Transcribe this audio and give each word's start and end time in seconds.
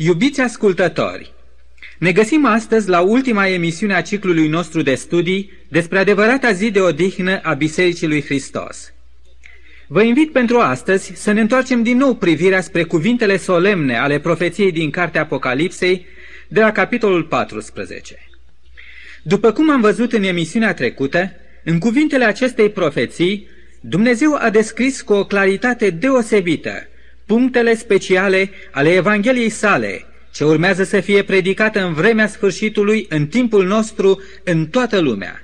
Iubiți 0.00 0.40
ascultători, 0.40 1.32
ne 1.98 2.12
găsim 2.12 2.44
astăzi 2.44 2.88
la 2.88 3.00
ultima 3.00 3.48
emisiune 3.48 3.94
a 3.94 4.02
ciclului 4.02 4.48
nostru 4.48 4.82
de 4.82 4.94
studii 4.94 5.52
despre 5.68 5.98
adevărata 5.98 6.52
zi 6.52 6.70
de 6.70 6.80
odihnă 6.80 7.40
a 7.42 7.52
Bisericii 7.52 8.06
lui 8.06 8.22
Hristos. 8.22 8.92
Vă 9.86 10.02
invit 10.02 10.32
pentru 10.32 10.58
astăzi 10.58 11.12
să 11.14 11.32
ne 11.32 11.40
întoarcem 11.40 11.82
din 11.82 11.96
nou 11.96 12.14
privirea 12.14 12.60
spre 12.60 12.82
cuvintele 12.82 13.36
solemne 13.36 13.98
ale 13.98 14.18
profeției 14.18 14.72
din 14.72 14.90
Cartea 14.90 15.20
Apocalipsei 15.20 16.06
de 16.48 16.60
la 16.60 16.72
capitolul 16.72 17.24
14. 17.24 18.18
După 19.22 19.52
cum 19.52 19.70
am 19.70 19.80
văzut 19.80 20.12
în 20.12 20.22
emisiunea 20.22 20.74
trecută, 20.74 21.32
în 21.64 21.78
cuvintele 21.78 22.24
acestei 22.24 22.70
profeții, 22.70 23.48
Dumnezeu 23.80 24.34
a 24.34 24.50
descris 24.50 25.02
cu 25.02 25.12
o 25.12 25.24
claritate 25.24 25.90
deosebită 25.90 26.88
punctele 27.28 27.74
speciale 27.74 28.50
ale 28.70 28.94
Evangheliei 28.94 29.48
sale, 29.48 30.06
ce 30.32 30.44
urmează 30.44 30.84
să 30.84 31.00
fie 31.00 31.22
predicată 31.22 31.84
în 31.84 31.92
vremea 31.92 32.26
sfârșitului, 32.26 33.06
în 33.08 33.26
timpul 33.26 33.66
nostru, 33.66 34.22
în 34.44 34.66
toată 34.66 34.98
lumea. 34.98 35.42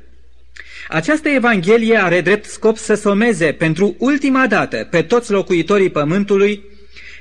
Această 0.88 1.28
Evanghelie 1.28 1.96
are 1.96 2.20
drept 2.20 2.44
scop 2.44 2.76
să 2.76 2.94
someze 2.94 3.52
pentru 3.52 3.94
ultima 3.98 4.46
dată 4.46 4.86
pe 4.90 5.02
toți 5.02 5.30
locuitorii 5.30 5.90
pământului, 5.90 6.64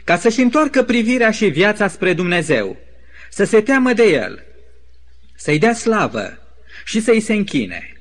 ca 0.03 0.17
să-și 0.17 0.41
întoarcă 0.41 0.84
privirea 0.84 1.31
și 1.31 1.45
viața 1.45 1.88
spre 1.88 2.14
Dumnezeu, 2.14 2.77
să 3.30 3.44
se 3.44 3.61
teamă 3.61 3.94
de 3.94 4.03
El, 4.03 4.44
să-i 5.36 5.59
dea 5.59 5.73
slavă 5.73 6.38
și 6.86 7.02
să-i 7.02 7.20
se 7.20 7.34
închine. 7.34 7.98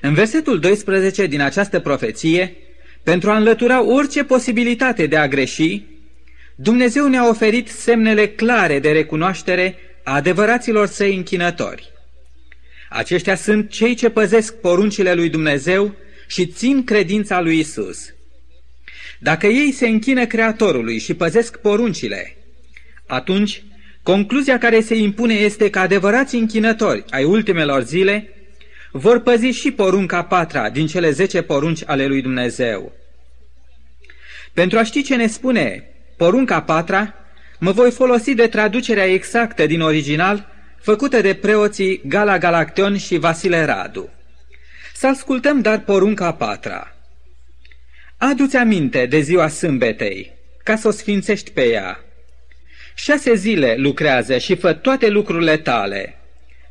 În 0.00 0.14
versetul 0.14 0.58
12 0.60 1.26
din 1.26 1.40
această 1.40 1.80
profeție, 1.80 2.56
pentru 3.04 3.30
a 3.30 3.36
înlătura 3.36 3.82
orice 3.82 4.24
posibilitate 4.24 5.06
de 5.06 5.16
a 5.16 5.28
greși, 5.28 5.82
Dumnezeu 6.54 7.08
ne-a 7.08 7.28
oferit 7.28 7.68
semnele 7.68 8.28
clare 8.28 8.78
de 8.78 8.92
recunoaștere 8.92 9.76
a 10.02 10.14
adevăraților 10.14 10.86
săi 10.86 11.16
închinători. 11.16 11.92
Aceștia 12.88 13.34
sunt 13.34 13.70
cei 13.70 13.94
ce 13.94 14.08
păzesc 14.08 14.54
poruncile 14.60 15.14
lui 15.14 15.28
Dumnezeu 15.28 15.94
și 16.26 16.46
țin 16.46 16.84
credința 16.84 17.40
lui 17.40 17.58
Isus. 17.58 18.14
Dacă 19.18 19.46
ei 19.46 19.72
se 19.72 19.88
închină 19.88 20.26
Creatorului 20.26 20.98
și 20.98 21.14
păzesc 21.14 21.56
poruncile, 21.56 22.36
atunci 23.06 23.62
concluzia 24.02 24.58
care 24.58 24.80
se 24.80 24.94
impune 24.94 25.34
este 25.34 25.70
că 25.70 25.78
adevărații 25.78 26.38
închinători 26.38 27.04
ai 27.10 27.24
ultimelor 27.24 27.82
zile 27.82 28.28
vor 28.96 29.20
păzi 29.20 29.46
și 29.46 29.70
porunca 29.70 30.24
patra 30.24 30.70
din 30.70 30.86
cele 30.86 31.10
zece 31.10 31.42
porunci 31.42 31.82
ale 31.86 32.06
lui 32.06 32.22
Dumnezeu. 32.22 32.92
Pentru 34.52 34.78
a 34.78 34.82
ști 34.82 35.02
ce 35.02 35.16
ne 35.16 35.26
spune 35.26 35.88
porunca 36.16 36.62
patra, 36.62 37.14
mă 37.58 37.70
voi 37.70 37.90
folosi 37.90 38.34
de 38.34 38.46
traducerea 38.46 39.04
exactă 39.04 39.66
din 39.66 39.80
original 39.80 40.48
făcută 40.80 41.20
de 41.20 41.34
preoții 41.34 42.00
Gala 42.04 42.38
Galacteon 42.38 42.98
și 42.98 43.16
Vasile 43.16 43.64
Radu. 43.64 44.08
Să 44.94 45.06
ascultăm 45.06 45.60
dar 45.60 45.80
porunca 45.80 46.32
patra. 46.32 46.96
Adu-ți 48.16 48.56
aminte 48.56 49.06
de 49.06 49.20
ziua 49.20 49.48
sâmbetei, 49.48 50.32
ca 50.62 50.76
să 50.76 50.88
o 50.88 50.90
sfințești 50.90 51.50
pe 51.50 51.68
ea. 51.68 52.00
Șase 52.94 53.34
zile 53.34 53.74
lucrează 53.76 54.38
și 54.38 54.54
fă 54.56 54.72
toate 54.72 55.08
lucrurile 55.08 55.56
tale, 55.56 56.18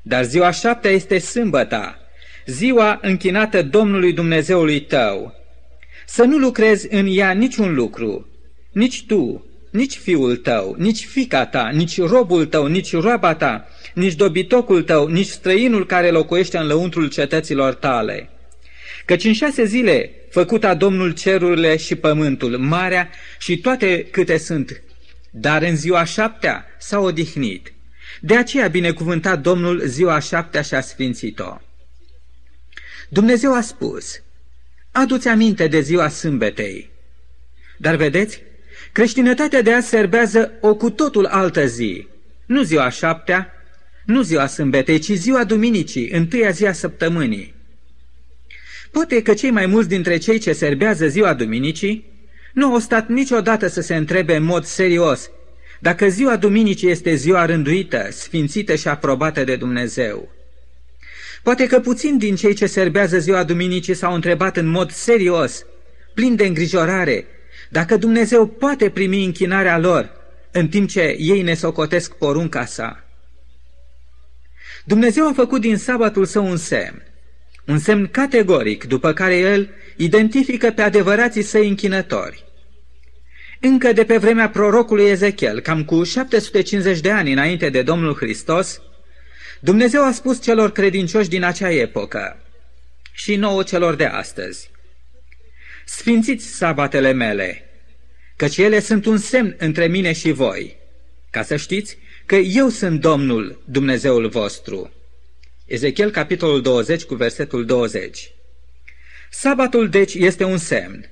dar 0.02 0.24
ziua 0.24 0.52
șaptea 0.52 0.92
este 0.92 1.18
sâmbăta, 1.18 1.98
ziua 2.46 3.00
închinată 3.02 3.64
Domnului 3.64 4.14
Dumnezeului 4.14 4.82
tău. 4.82 5.34
Să 6.06 6.24
nu 6.24 6.38
lucrezi 6.38 6.88
în 6.90 7.08
ea 7.10 7.32
niciun 7.32 7.74
lucru, 7.74 8.28
nici 8.72 9.06
tu, 9.06 9.46
nici 9.72 9.96
fiul 9.96 10.36
tău, 10.36 10.76
nici 10.78 11.06
fica 11.06 11.46
ta, 11.46 11.70
nici 11.74 12.02
robul 12.02 12.46
tău, 12.46 12.66
nici 12.66 12.94
roaba 12.94 13.36
ta, 13.36 13.68
nici 13.94 14.14
dobitocul 14.14 14.84
tău, 14.84 15.08
nici 15.08 15.28
străinul 15.28 15.86
care 15.86 16.10
locuiește 16.10 16.58
în 16.58 16.68
lăuntrul 16.68 17.10
cetăților 17.10 17.74
tale. 17.74 18.30
Căci 19.06 19.24
în 19.24 19.34
șase 19.34 19.66
zile 19.66 20.12
făcuta 20.30 20.74
Domnul 20.74 21.12
cerurile 21.12 21.78
și 21.78 21.96
pământul, 21.96 22.58
marea 22.58 23.10
și 23.40 23.58
toate 23.58 24.08
câte 24.12 24.38
sunt, 24.38 24.82
dar 25.32 25.62
în 25.62 25.76
ziua 25.76 26.04
șaptea 26.04 26.66
s-a 26.80 27.00
odihnit. 27.00 27.74
De 28.22 28.36
aceea 28.36 28.68
binecuvântat 28.68 29.42
Domnul 29.42 29.82
ziua 29.86 30.20
șaptea 30.20 30.62
și 30.62 30.74
a 30.74 30.82
sfințit-o. 30.82 31.58
Dumnezeu 33.14 33.54
a 33.54 33.62
spus, 33.62 34.22
adu-ți 34.92 35.28
aminte 35.28 35.68
de 35.68 35.80
ziua 35.80 36.08
sâmbetei. 36.08 36.90
Dar 37.78 37.96
vedeți, 37.96 38.42
creștinătatea 38.92 39.62
de 39.62 39.74
azi 39.74 39.88
serbează 39.88 40.52
o 40.62 40.76
cu 40.76 40.90
totul 40.90 41.26
altă 41.26 41.66
zi, 41.66 42.08
nu 42.46 42.62
ziua 42.64 42.90
șaptea, 42.90 43.54
nu 44.06 44.22
ziua 44.22 44.48
sâmbetei, 44.48 45.00
ci 45.00 45.12
ziua 45.12 45.44
duminicii, 45.44 46.10
întâia 46.10 46.50
zi 46.50 46.66
a 46.66 46.74
săptămânii. 46.74 47.54
Poate 48.92 49.22
că 49.22 49.34
cei 49.34 49.52
mai 49.52 49.66
mulți 49.66 49.90
dintre 49.90 50.18
cei 50.18 50.40
ce 50.40 50.54
serbează 50.54 51.08
ziua 51.08 51.34
duminicii 51.34 52.06
nu 52.54 52.74
au 52.74 52.80
stat 52.80 53.08
niciodată 53.08 53.68
să 53.68 53.82
se 53.82 53.96
întrebe 53.96 54.36
în 54.36 54.44
mod 54.44 54.64
serios 54.64 55.30
dacă 55.80 56.08
ziua 56.08 56.36
duminicii 56.36 56.90
este 56.90 57.16
ziua 57.16 57.46
rânduită, 57.46 58.08
sfințită 58.12 58.76
și 58.76 58.88
aprobată 58.88 59.44
de 59.44 59.56
Dumnezeu. 59.56 60.32
Poate 61.44 61.68
că 61.68 61.80
puțin 61.80 62.18
din 62.18 62.36
cei 62.36 62.54
ce 62.54 62.66
serbează 62.66 63.20
ziua 63.20 63.44
duminicii 63.44 63.94
s-au 63.94 64.14
întrebat 64.14 64.58
în 64.58 64.66
mod 64.66 64.92
serios, 64.92 65.66
plin 66.14 66.36
de 66.36 66.46
îngrijorare, 66.46 67.26
dacă 67.70 67.98
Dumnezeu 67.98 68.48
poate 68.48 68.90
primi 68.90 69.26
închinarea 69.26 69.78
lor, 69.78 70.12
în 70.52 70.68
timp 70.68 70.90
ce 70.90 71.16
ei 71.20 71.42
ne 71.42 71.54
socotesc 71.54 72.14
porunca 72.14 72.66
sa. 72.66 73.04
Dumnezeu 74.86 75.28
a 75.28 75.34
făcut 75.34 75.62
din 75.62 75.78
sabatul 75.78 76.26
său 76.26 76.46
un 76.46 76.58
semn, 76.58 77.04
un 77.66 77.80
semn 77.80 78.08
categoric 78.08 78.84
după 78.84 79.14
care 79.14 79.38
el 79.38 79.70
identifică 79.98 80.72
pe 80.72 80.82
adevărații 80.82 81.42
săi 81.42 81.68
închinători. 81.68 82.46
Încă 83.60 83.92
de 83.92 84.04
pe 84.04 84.18
vremea 84.18 84.50
prorocului 84.50 85.06
Ezechiel, 85.06 85.60
cam 85.60 85.84
cu 85.86 86.04
750 86.04 87.00
de 87.00 87.12
ani 87.12 87.32
înainte 87.32 87.70
de 87.70 87.82
Domnul 87.82 88.16
Hristos, 88.16 88.82
Dumnezeu 89.64 90.06
a 90.06 90.12
spus 90.12 90.42
celor 90.42 90.72
credincioși 90.72 91.30
din 91.30 91.44
acea 91.44 91.72
epocă 91.72 92.38
și 93.12 93.36
nouă 93.36 93.64
celor 93.64 93.96
de 93.96 94.06
astăzi, 94.06 94.70
Sfințiți 95.86 96.46
sabatele 96.46 97.12
mele, 97.12 97.70
căci 98.36 98.58
ele 98.58 98.80
sunt 98.80 99.06
un 99.06 99.18
semn 99.18 99.56
între 99.58 99.88
mine 99.88 100.14
și 100.14 100.32
voi, 100.32 100.76
ca 101.30 101.44
să 101.44 101.56
știți 101.56 101.98
că 102.26 102.36
eu 102.36 102.70
sunt 102.70 103.00
Domnul, 103.00 103.62
Dumnezeul 103.66 104.30
vostru. 104.30 104.92
Ezechiel, 105.66 106.12
capitolul 106.12 106.62
20, 106.62 107.04
cu 107.04 107.16
versetul 107.16 107.66
20. 107.66 108.32
Sabatul, 109.30 109.90
deci, 109.90 110.14
este 110.14 110.44
un 110.44 110.58
semn. 110.58 111.10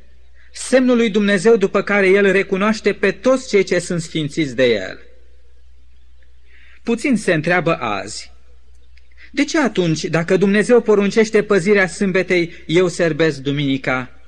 Semnul 0.54 0.96
lui 0.96 1.10
Dumnezeu 1.10 1.56
după 1.56 1.82
care 1.82 2.08
El 2.08 2.32
recunoaște 2.32 2.94
pe 2.94 3.12
toți 3.12 3.48
cei 3.48 3.64
ce 3.64 3.80
sunt 3.80 4.02
sfințiți 4.02 4.56
de 4.56 4.66
El. 4.66 5.00
Puțin 6.84 7.18
se 7.18 7.34
întreabă 7.34 7.76
azi. 7.76 8.31
De 9.31 9.44
ce 9.44 9.59
atunci, 9.59 10.03
dacă 10.03 10.38
Dumnezeu 10.38 10.81
poruncește 10.81 11.44
păzirea 11.44 11.88
sâmbetei, 11.88 12.53
eu 12.66 12.88
serbesc 12.88 13.38
duminica? 13.38 14.22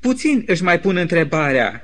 Puțin 0.00 0.44
își 0.46 0.62
mai 0.62 0.80
pun 0.80 0.96
întrebarea, 0.96 1.82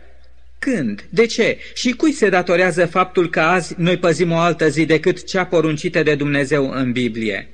când? 0.59 1.05
De 1.11 1.27
ce? 1.27 1.59
Și 1.75 1.93
cui 1.93 2.13
se 2.13 2.29
datorează 2.29 2.87
faptul 2.87 3.31
că 3.31 3.41
azi 3.41 3.75
noi 3.79 3.99
păzim 3.99 4.33
o 4.33 4.37
altă 4.37 4.69
zi 4.69 4.85
decât 4.85 5.27
cea 5.27 5.47
poruncită 5.47 6.03
de 6.03 6.15
Dumnezeu 6.15 6.71
în 6.71 6.93
Biblie? 6.93 7.49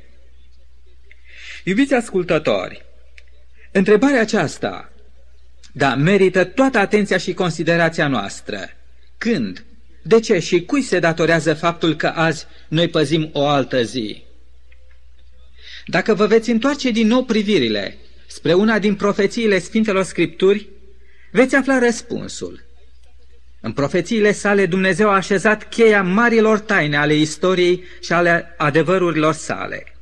Iubiți 1.64 1.94
ascultători, 1.94 2.84
întrebarea 3.72 4.20
aceasta, 4.20 4.92
da, 5.72 5.94
merită 5.94 6.44
toată 6.44 6.78
atenția 6.78 7.16
și 7.16 7.34
considerația 7.34 8.08
noastră. 8.08 8.70
Când? 9.18 9.64
De 10.02 10.20
ce 10.20 10.38
și 10.38 10.64
cui 10.64 10.82
se 10.82 10.98
datorează 10.98 11.54
faptul 11.54 11.96
că 11.96 12.06
azi 12.06 12.46
noi 12.68 12.88
păzim 12.88 13.30
o 13.32 13.46
altă 13.46 13.82
zi? 13.82 14.26
Dacă 15.90 16.14
vă 16.14 16.26
veți 16.26 16.50
întoarce 16.50 16.90
din 16.90 17.06
nou 17.06 17.24
privirile 17.24 17.96
spre 18.26 18.52
una 18.52 18.78
din 18.78 18.94
profețiile 18.94 19.58
Sfintelor 19.58 20.02
Scripturi, 20.02 20.68
veți 21.30 21.54
afla 21.54 21.78
răspunsul. 21.78 22.64
În 23.60 23.72
profețiile 23.72 24.32
sale 24.32 24.66
Dumnezeu 24.66 25.08
a 25.08 25.14
așezat 25.14 25.68
cheia 25.68 26.02
marilor 26.02 26.58
taine 26.58 26.96
ale 26.96 27.14
istoriei 27.14 27.84
și 28.00 28.12
ale 28.12 28.54
adevărurilor 28.56 29.34
sale. 29.34 29.94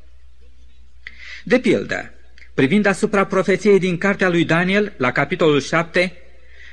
De 1.44 1.58
pildă, 1.58 2.12
privind 2.54 2.86
asupra 2.86 3.26
profeției 3.26 3.78
din 3.78 3.98
cartea 3.98 4.28
lui 4.28 4.44
Daniel, 4.44 4.92
la 4.96 5.12
capitolul 5.12 5.60
7, 5.60 6.12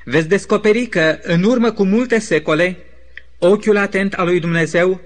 veți 0.06 0.28
descoperi 0.28 0.86
că, 0.86 1.20
în 1.22 1.44
urmă 1.44 1.72
cu 1.72 1.84
multe 1.84 2.20
secole, 2.20 2.78
ochiul 3.40 3.78
atent 3.78 4.14
al 4.14 4.26
lui 4.26 4.40
Dumnezeu, 4.40 5.02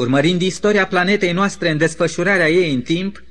urmărind 0.00 0.42
istoria 0.42 0.86
planetei 0.86 1.32
noastre 1.32 1.70
în 1.70 1.78
desfășurarea 1.78 2.48
ei 2.48 2.74
în 2.74 2.82
timp, 2.82 3.22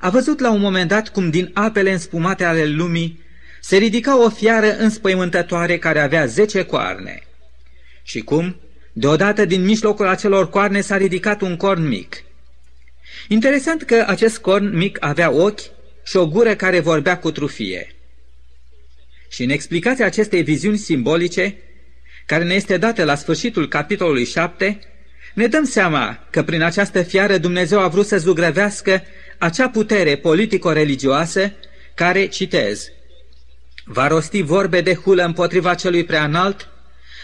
a 0.00 0.10
văzut 0.10 0.40
la 0.40 0.50
un 0.50 0.60
moment 0.60 0.88
dat 0.88 1.08
cum 1.08 1.30
din 1.30 1.50
apele 1.54 1.92
înspumate 1.92 2.44
ale 2.44 2.64
lumii 2.64 3.20
se 3.60 3.76
ridica 3.76 4.24
o 4.24 4.30
fiară 4.30 4.76
înspăimântătoare 4.76 5.78
care 5.78 6.00
avea 6.00 6.26
zece 6.26 6.64
coarne. 6.64 7.22
Și 8.02 8.20
cum, 8.20 8.56
Deodată 8.98 9.44
din 9.44 9.64
mijlocul 9.64 10.06
acelor 10.06 10.48
coarne 10.48 10.80
s-a 10.80 10.96
ridicat 10.96 11.40
un 11.40 11.56
corn 11.56 11.82
mic. 11.82 12.22
Interesant 13.28 13.82
că 13.82 14.04
acest 14.06 14.38
corn 14.38 14.76
mic 14.76 14.96
avea 15.00 15.30
ochi 15.30 15.60
și 16.04 16.16
o 16.16 16.28
gură 16.28 16.54
care 16.54 16.80
vorbea 16.80 17.18
cu 17.18 17.30
trufie. 17.30 17.94
Și 19.28 19.42
în 19.42 19.50
explicația 19.50 20.06
acestei 20.06 20.42
viziuni 20.42 20.76
simbolice, 20.76 21.56
care 22.26 22.44
ne 22.44 22.54
este 22.54 22.76
dată 22.76 23.04
la 23.04 23.14
sfârșitul 23.14 23.68
capitolului 23.68 24.24
7, 24.24 24.78
ne 25.36 25.46
dăm 25.46 25.64
seama 25.64 26.26
că 26.30 26.42
prin 26.42 26.62
această 26.62 27.02
fiară 27.02 27.38
Dumnezeu 27.38 27.80
a 27.80 27.88
vrut 27.88 28.06
să 28.06 28.18
zugrăvească 28.18 29.02
acea 29.38 29.68
putere 29.68 30.16
politico-religioasă 30.16 31.52
care, 31.94 32.26
citez, 32.26 32.88
va 33.84 34.06
rosti 34.06 34.42
vorbe 34.42 34.80
de 34.80 34.94
hulă 34.94 35.24
împotriva 35.24 35.74
celui 35.74 36.04
preanalt, 36.04 36.68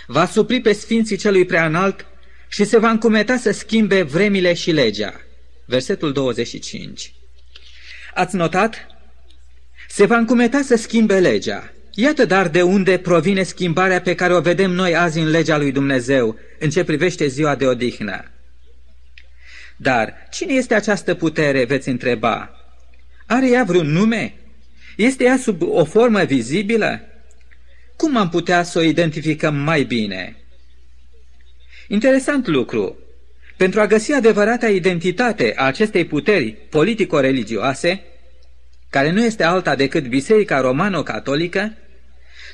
va 0.06 0.26
supri 0.26 0.60
pe 0.60 0.72
sfinții 0.72 1.16
celui 1.16 1.44
preanalt 1.44 2.06
și 2.48 2.64
se 2.64 2.78
va 2.78 2.90
încumeta 2.90 3.36
să 3.36 3.50
schimbe 3.50 4.02
vremile 4.02 4.54
și 4.54 4.70
legea. 4.70 5.20
Versetul 5.64 6.12
25. 6.12 7.14
Ați 8.14 8.36
notat? 8.36 8.86
Se 9.88 10.06
va 10.06 10.16
încumeta 10.16 10.62
să 10.62 10.76
schimbe 10.76 11.18
legea. 11.18 11.72
Iată 11.94 12.24
dar 12.24 12.48
de 12.48 12.62
unde 12.62 12.98
provine 12.98 13.42
schimbarea 13.42 14.00
pe 14.00 14.14
care 14.14 14.34
o 14.34 14.40
vedem 14.40 14.70
noi 14.70 14.96
azi 14.96 15.18
în 15.18 15.30
legea 15.30 15.56
lui 15.58 15.72
Dumnezeu, 15.72 16.38
în 16.58 16.70
ce 16.70 16.84
privește 16.84 17.26
ziua 17.26 17.54
de 17.54 17.66
odihnă. 17.66 18.24
Dar 19.76 20.14
cine 20.30 20.52
este 20.52 20.74
această 20.74 21.14
putere, 21.14 21.64
veți 21.64 21.88
întreba? 21.88 22.50
Are 23.26 23.50
ea 23.50 23.64
vreun 23.64 23.86
nume? 23.86 24.34
Este 24.96 25.24
ea 25.24 25.36
sub 25.36 25.62
o 25.62 25.84
formă 25.84 26.24
vizibilă? 26.24 27.00
Cum 27.96 28.16
am 28.16 28.28
putea 28.28 28.62
să 28.62 28.78
o 28.78 28.82
identificăm 28.82 29.54
mai 29.54 29.82
bine? 29.82 30.36
Interesant 31.88 32.46
lucru. 32.46 32.96
Pentru 33.56 33.80
a 33.80 33.86
găsi 33.86 34.12
adevărata 34.12 34.68
identitate 34.68 35.52
a 35.56 35.64
acestei 35.64 36.04
puteri 36.04 36.50
politico-religioase, 36.52 38.02
care 38.92 39.10
nu 39.10 39.24
este 39.24 39.44
alta 39.44 39.74
decât 39.74 40.06
Biserica 40.06 40.60
Romano-Catolică, 40.60 41.76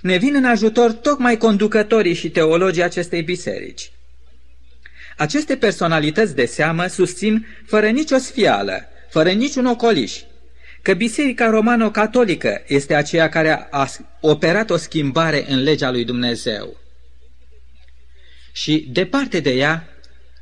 ne 0.03 0.17
vin 0.17 0.35
în 0.35 0.45
ajutor 0.45 0.93
tocmai 0.93 1.37
conducătorii 1.37 2.15
și 2.15 2.31
teologii 2.31 2.83
acestei 2.83 3.23
biserici. 3.23 3.91
Aceste 5.17 5.57
personalități 5.57 6.35
de 6.35 6.47
seamă 6.47 6.87
susțin, 6.87 7.47
fără 7.67 7.89
nicio 7.89 8.17
sfială, 8.17 8.89
fără 9.11 9.31
niciun 9.31 9.67
ocoliș, 9.67 10.17
că 10.83 10.95
Biserica 10.95 11.49
Romano-Catolică 11.51 12.63
este 12.67 12.95
aceea 12.95 13.29
care 13.29 13.69
a 13.71 13.89
operat 14.21 14.71
o 14.71 14.77
schimbare 14.77 15.45
în 15.49 15.63
legea 15.63 15.91
lui 15.91 16.05
Dumnezeu. 16.05 16.77
Și 18.53 18.87
departe 18.91 19.41
de 19.41 19.51
ea, 19.51 19.89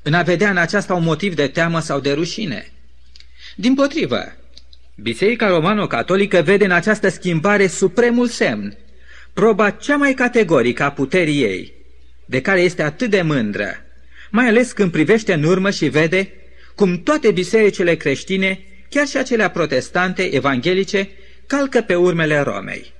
în 0.02 0.14
a 0.14 0.22
vedea 0.22 0.50
în 0.50 0.56
aceasta 0.56 0.94
un 0.94 1.04
motiv 1.04 1.34
de 1.34 1.48
teamă 1.48 1.80
sau 1.80 2.00
de 2.00 2.12
rușine. 2.12 2.72
Din 3.54 3.74
potrivă, 3.74 4.36
Biserica 4.98 5.48
Romano-Catolică 5.48 6.42
vede 6.42 6.64
în 6.64 6.70
această 6.70 7.08
schimbare 7.08 7.66
supremul 7.66 8.28
semn, 8.28 8.76
proba 9.32 9.70
cea 9.70 9.96
mai 9.96 10.14
categorică 10.14 10.82
a 10.82 10.90
puterii 10.90 11.42
ei, 11.42 11.72
de 12.24 12.40
care 12.40 12.60
este 12.60 12.82
atât 12.82 13.10
de 13.10 13.22
mândră, 13.22 13.76
mai 14.30 14.46
ales 14.46 14.72
când 14.72 14.90
privește 14.90 15.32
în 15.32 15.42
urmă 15.42 15.70
și 15.70 15.88
vede 15.88 16.32
cum 16.74 17.02
toate 17.02 17.30
bisericile 17.30 17.94
creștine, 17.94 18.64
chiar 18.88 19.06
și 19.06 19.16
acelea 19.16 19.50
protestante, 19.50 20.34
evanghelice, 20.34 21.08
calcă 21.46 21.80
pe 21.80 21.94
urmele 21.94 22.40
Romei. 22.40 22.92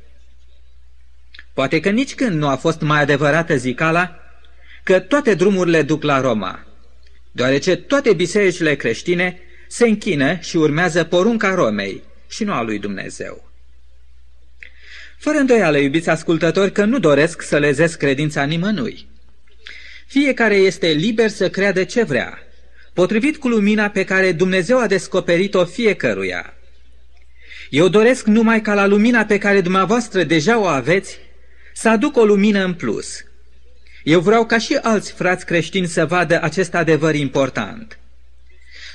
Poate 1.55 1.81
că 1.81 1.91
nici 1.91 2.15
când 2.15 2.35
nu 2.37 2.49
a 2.49 2.57
fost 2.57 2.81
mai 2.81 3.01
adevărată 3.01 3.57
zicala 3.57 4.19
că 4.85 5.01
toate 5.01 5.35
drumurile 5.35 5.83
duc 5.83 6.03
la 6.03 6.21
Roma, 6.21 6.67
deoarece 7.33 7.77
toate 7.77 8.13
bisericile 8.13 8.75
creștine 8.75 9.41
se 9.69 9.87
închină 9.87 10.39
și 10.41 10.57
urmează 10.57 11.05
porunca 11.05 11.55
Romei 11.55 12.03
și 12.29 12.45
nu 12.45 12.53
a 12.53 12.63
lui 12.63 12.79
Dumnezeu. 12.79 13.51
Fără 15.19 15.39
îndoială, 15.39 15.79
iubiți 15.79 16.09
ascultători, 16.09 16.73
că 16.73 16.85
nu 16.85 16.99
doresc 16.99 17.43
să 17.43 17.59
lezesc 17.59 17.99
credința 17.99 18.45
nimănui. 18.45 19.07
Fiecare 20.07 20.55
este 20.55 20.87
liber 20.87 21.29
să 21.29 21.51
creadă 21.51 21.85
ce 21.85 22.03
vrea, 22.03 22.39
potrivit 22.93 23.37
cu 23.37 23.49
lumina 23.49 23.89
pe 23.89 24.05
care 24.05 24.33
Dumnezeu 24.33 24.79
a 24.79 24.87
descoperit-o 24.87 25.65
fiecăruia. 25.65 26.55
Eu 27.71 27.89
doresc 27.89 28.27
numai 28.27 28.61
ca 28.61 28.75
la 28.75 28.87
lumina 28.87 29.25
pe 29.25 29.39
care 29.39 29.61
dumneavoastră 29.61 30.23
deja 30.23 30.59
o 30.59 30.65
aveți 30.65 31.19
să 31.75 31.89
aduc 31.89 32.17
o 32.17 32.25
lumină 32.25 32.65
în 32.65 32.75
plus. 32.75 33.25
Eu 34.03 34.21
vreau 34.21 34.47
ca 34.47 34.59
și 34.59 34.75
alți 34.75 35.13
frați 35.13 35.47
creștini 35.47 35.87
să 35.87 36.07
vadă 36.07 36.43
acest 36.43 36.75
adevăr 36.75 37.15
important. 37.15 37.99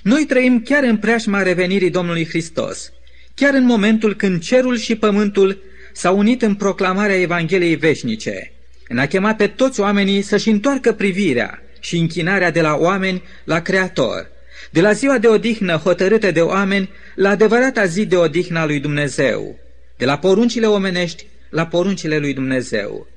Noi 0.02 0.26
trăim 0.26 0.62
chiar 0.62 0.84
în 0.84 0.98
preajma 0.98 1.42
revenirii 1.42 1.90
Domnului 1.90 2.28
Hristos, 2.28 2.92
chiar 3.36 3.54
în 3.54 3.64
momentul 3.64 4.16
când 4.16 4.42
cerul 4.42 4.78
și 4.78 4.96
pământul 4.96 5.62
s-au 5.94 6.18
unit 6.18 6.42
în 6.42 6.56
proclamarea 6.56 7.20
Evangheliei 7.20 7.76
veșnice, 7.76 8.52
în 8.88 8.98
a 8.98 9.06
chema 9.06 9.34
pe 9.34 9.48
toți 9.48 9.80
oamenii 9.80 10.22
să-și 10.22 10.50
întoarcă 10.50 10.94
privirea 10.94 11.62
și 11.80 11.98
închinarea 11.98 12.52
de 12.52 12.62
la 12.62 12.76
oameni 12.76 13.24
la 13.44 13.62
Creator, 13.62 14.30
de 14.72 14.82
la 14.82 14.92
ziua 14.92 15.18
de 15.18 15.28
odihnă 15.28 15.76
hotărâtă 15.76 16.32
de 16.32 16.42
oameni 16.42 16.90
la 17.16 17.30
adevărata 17.30 17.86
zi 17.86 18.06
de 18.06 18.16
odihnă 18.16 18.60
a 18.60 18.66
lui 18.66 18.80
Dumnezeu, 18.80 19.60
de 19.98 20.06
la 20.06 20.18
poruncile 20.18 20.66
omenești 20.66 21.26
la 21.50 21.68
poruncile 21.68 22.18
lui 22.18 22.34
Dumnezeu. 22.34 23.08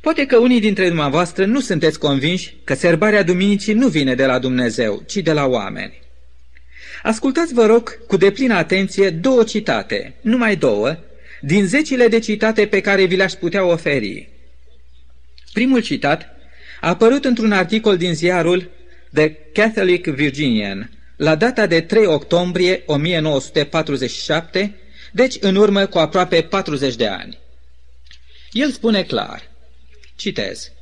Poate 0.00 0.26
că 0.26 0.36
unii 0.36 0.60
dintre 0.60 0.86
dumneavoastră 0.86 1.44
nu 1.44 1.60
sunteți 1.60 1.98
convinși 1.98 2.54
că 2.64 2.74
serbarea 2.74 3.22
duminicii 3.22 3.74
nu 3.74 3.88
vine 3.88 4.14
de 4.14 4.26
la 4.26 4.38
Dumnezeu, 4.38 5.02
ci 5.06 5.16
de 5.16 5.32
la 5.32 5.46
oameni. 5.46 6.00
Ascultați, 7.02 7.54
vă 7.54 7.66
rog, 7.66 8.06
cu 8.06 8.16
deplină 8.16 8.54
atenție 8.54 9.10
două 9.10 9.42
citate, 9.42 10.14
numai 10.20 10.56
două, 10.56 10.96
din 11.40 11.66
zecile 11.66 12.08
de 12.08 12.18
citate 12.18 12.66
pe 12.66 12.80
care 12.80 13.04
vi 13.04 13.16
le-aș 13.16 13.32
putea 13.32 13.64
oferi. 13.64 14.28
Primul 15.52 15.80
citat 15.80 16.36
a 16.80 16.88
apărut 16.88 17.24
într-un 17.24 17.52
articol 17.52 17.96
din 17.96 18.14
ziarul 18.14 18.70
The 19.14 19.32
Catholic 19.52 20.06
Virginian, 20.06 20.90
la 21.16 21.34
data 21.34 21.66
de 21.66 21.80
3 21.80 22.06
octombrie 22.06 22.82
1947, 22.86 24.74
deci 25.12 25.36
în 25.40 25.56
urmă 25.56 25.86
cu 25.86 25.98
aproape 25.98 26.42
40 26.42 26.94
de 26.94 27.06
ani. 27.06 27.38
El 28.52 28.70
spune 28.70 29.02
clar, 29.02 29.42
citez, 30.18 30.72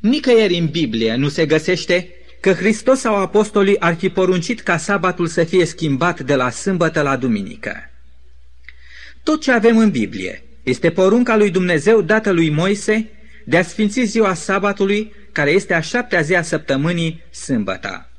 Nicăieri 0.00 0.58
în 0.58 0.66
Biblie 0.66 1.14
nu 1.14 1.28
se 1.28 1.46
găsește 1.46 2.08
că 2.40 2.52
Hristos 2.52 3.00
sau 3.00 3.16
apostolii 3.16 3.80
ar 3.80 3.94
fi 3.94 4.08
poruncit 4.08 4.60
ca 4.60 4.76
sabatul 4.76 5.26
să 5.26 5.44
fie 5.44 5.64
schimbat 5.64 6.20
de 6.20 6.34
la 6.34 6.50
sâmbătă 6.50 7.02
la 7.02 7.16
duminică. 7.16 7.90
Tot 9.22 9.40
ce 9.40 9.52
avem 9.52 9.78
în 9.78 9.90
Biblie 9.90 10.42
este 10.62 10.90
porunca 10.90 11.36
lui 11.36 11.50
Dumnezeu 11.50 12.00
dată 12.02 12.30
lui 12.30 12.50
Moise 12.50 13.10
de 13.44 13.56
a 13.56 13.62
sfinți 13.62 14.00
ziua 14.00 14.34
sabatului, 14.34 15.12
care 15.32 15.50
este 15.50 15.74
a 15.74 15.80
șaptea 15.80 16.20
zi 16.20 16.34
a 16.34 16.42
săptămânii, 16.42 17.22
sâmbăta. 17.30 18.10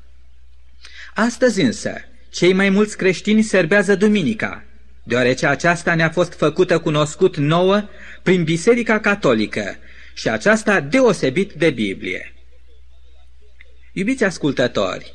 Astăzi 1.14 1.60
însă, 1.60 1.94
cei 2.30 2.52
mai 2.52 2.68
mulți 2.68 2.96
creștini 2.96 3.42
serbează 3.42 3.94
duminica, 3.94 4.64
deoarece 5.02 5.46
aceasta 5.46 5.94
ne-a 5.94 6.10
fost 6.10 6.32
făcută 6.32 6.78
cunoscut 6.78 7.36
nouă 7.36 7.88
prin 8.22 8.44
Biserica 8.44 9.00
Catolică 9.00 9.76
și 10.14 10.28
aceasta 10.28 10.80
deosebit 10.80 11.52
de 11.52 11.70
Biblie. 11.70 12.34
Iubiți 13.92 14.24
ascultători, 14.24 15.14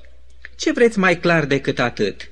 ce 0.55 0.71
vreți 0.71 0.99
mai 0.99 1.19
clar 1.19 1.45
decât 1.45 1.79
atât? 1.79 2.29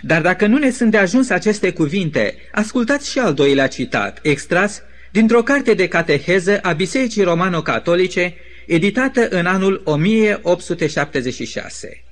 Dar 0.00 0.22
dacă 0.22 0.46
nu 0.46 0.58
ne 0.58 0.70
sunt 0.70 0.90
de 0.90 0.96
ajuns 0.96 1.30
aceste 1.30 1.72
cuvinte, 1.72 2.36
ascultați 2.52 3.10
și 3.10 3.18
al 3.18 3.34
doilea 3.34 3.68
citat, 3.68 4.18
extras 4.22 4.82
dintr-o 5.10 5.42
carte 5.42 5.74
de 5.74 5.88
cateheză 5.88 6.58
a 6.58 6.72
Bisericii 6.72 7.22
Romano-Catolice, 7.22 8.34
editată 8.66 9.28
în 9.28 9.46
anul 9.46 9.80
1876. 9.84 12.04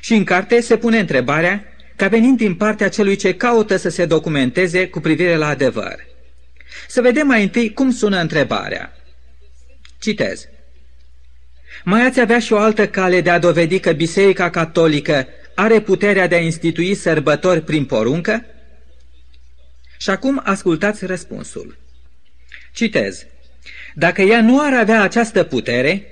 Și 0.00 0.14
în 0.14 0.24
carte 0.24 0.60
se 0.60 0.76
pune 0.76 0.98
întrebarea, 0.98 1.64
ca 1.96 2.08
venind 2.08 2.36
din 2.36 2.54
partea 2.54 2.88
celui 2.88 3.16
ce 3.16 3.34
caută 3.34 3.76
să 3.76 3.88
se 3.88 4.06
documenteze 4.06 4.88
cu 4.88 5.00
privire 5.00 5.36
la 5.36 5.46
adevăr. 5.46 6.07
Să 6.88 7.00
vedem 7.00 7.26
mai 7.26 7.42
întâi 7.42 7.72
cum 7.72 7.90
sună 7.90 8.20
întrebarea. 8.20 8.92
Citez. 9.98 10.48
Mai 11.84 12.06
ați 12.06 12.20
avea 12.20 12.38
și 12.38 12.52
o 12.52 12.58
altă 12.58 12.88
cale 12.88 13.20
de 13.20 13.30
a 13.30 13.38
dovedi 13.38 13.80
că 13.80 13.92
Biserica 13.92 14.50
Catolică 14.50 15.26
are 15.54 15.80
puterea 15.80 16.26
de 16.26 16.34
a 16.34 16.40
institui 16.40 16.94
sărbători 16.94 17.62
prin 17.62 17.84
poruncă? 17.84 18.44
Și 19.98 20.10
acum 20.10 20.40
ascultați 20.44 21.06
răspunsul. 21.06 21.78
Citez. 22.72 23.26
Dacă 23.94 24.22
ea 24.22 24.42
nu 24.42 24.60
ar 24.60 24.72
avea 24.74 25.02
această 25.02 25.44
putere, 25.44 26.06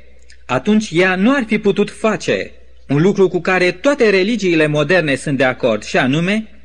atunci 0.46 0.88
ea 0.92 1.16
nu 1.16 1.34
ar 1.34 1.44
fi 1.46 1.58
putut 1.58 1.90
face 1.90 2.50
un 2.88 3.02
lucru 3.02 3.28
cu 3.28 3.40
care 3.40 3.70
toate 3.70 4.10
religiile 4.10 4.66
moderne 4.66 5.14
sunt 5.14 5.36
de 5.36 5.44
acord, 5.44 5.82
și 5.82 5.96
anume, 5.96 6.55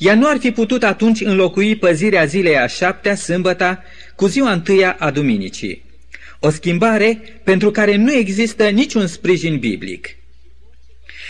ea 0.00 0.14
nu 0.14 0.28
ar 0.28 0.38
fi 0.38 0.50
putut 0.50 0.82
atunci 0.82 1.20
înlocui 1.20 1.76
păzirea 1.76 2.24
zilei 2.24 2.58
a 2.58 2.66
șaptea, 2.66 3.14
sâmbăta, 3.14 3.82
cu 4.16 4.26
ziua 4.26 4.52
întâia 4.52 4.96
a 4.98 5.10
duminicii. 5.10 5.84
O 6.38 6.50
schimbare 6.50 7.40
pentru 7.44 7.70
care 7.70 7.96
nu 7.96 8.12
există 8.12 8.68
niciun 8.68 9.06
sprijin 9.06 9.58
biblic. 9.58 10.08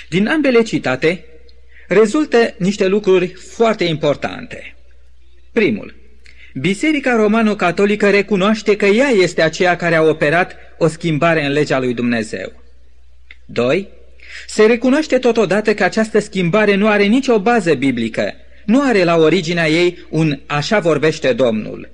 Din 0.08 0.26
ambele 0.26 0.62
citate 0.62 1.24
rezultă 1.88 2.54
niște 2.58 2.86
lucruri 2.86 3.26
foarte 3.28 3.84
importante. 3.84 4.76
Primul, 5.52 5.94
Biserica 6.54 7.14
Romano-Catolică 7.14 8.10
recunoaște 8.10 8.76
că 8.76 8.86
ea 8.86 9.08
este 9.08 9.42
aceea 9.42 9.76
care 9.76 9.94
a 9.94 10.02
operat 10.02 10.56
o 10.78 10.86
schimbare 10.86 11.44
în 11.44 11.52
legea 11.52 11.78
lui 11.78 11.94
Dumnezeu. 11.94 12.62
2. 13.46 13.88
Se 14.46 14.66
recunoaște 14.66 15.18
totodată 15.18 15.74
că 15.74 15.84
această 15.84 16.18
schimbare 16.18 16.74
nu 16.74 16.88
are 16.88 17.04
nicio 17.04 17.38
bază 17.38 17.74
biblică, 17.74 18.34
nu 18.70 18.82
are 18.82 19.04
la 19.04 19.16
originea 19.16 19.68
ei 19.68 19.98
un 20.08 20.40
așa 20.46 20.78
vorbește 20.78 21.32
Domnul. 21.32 21.90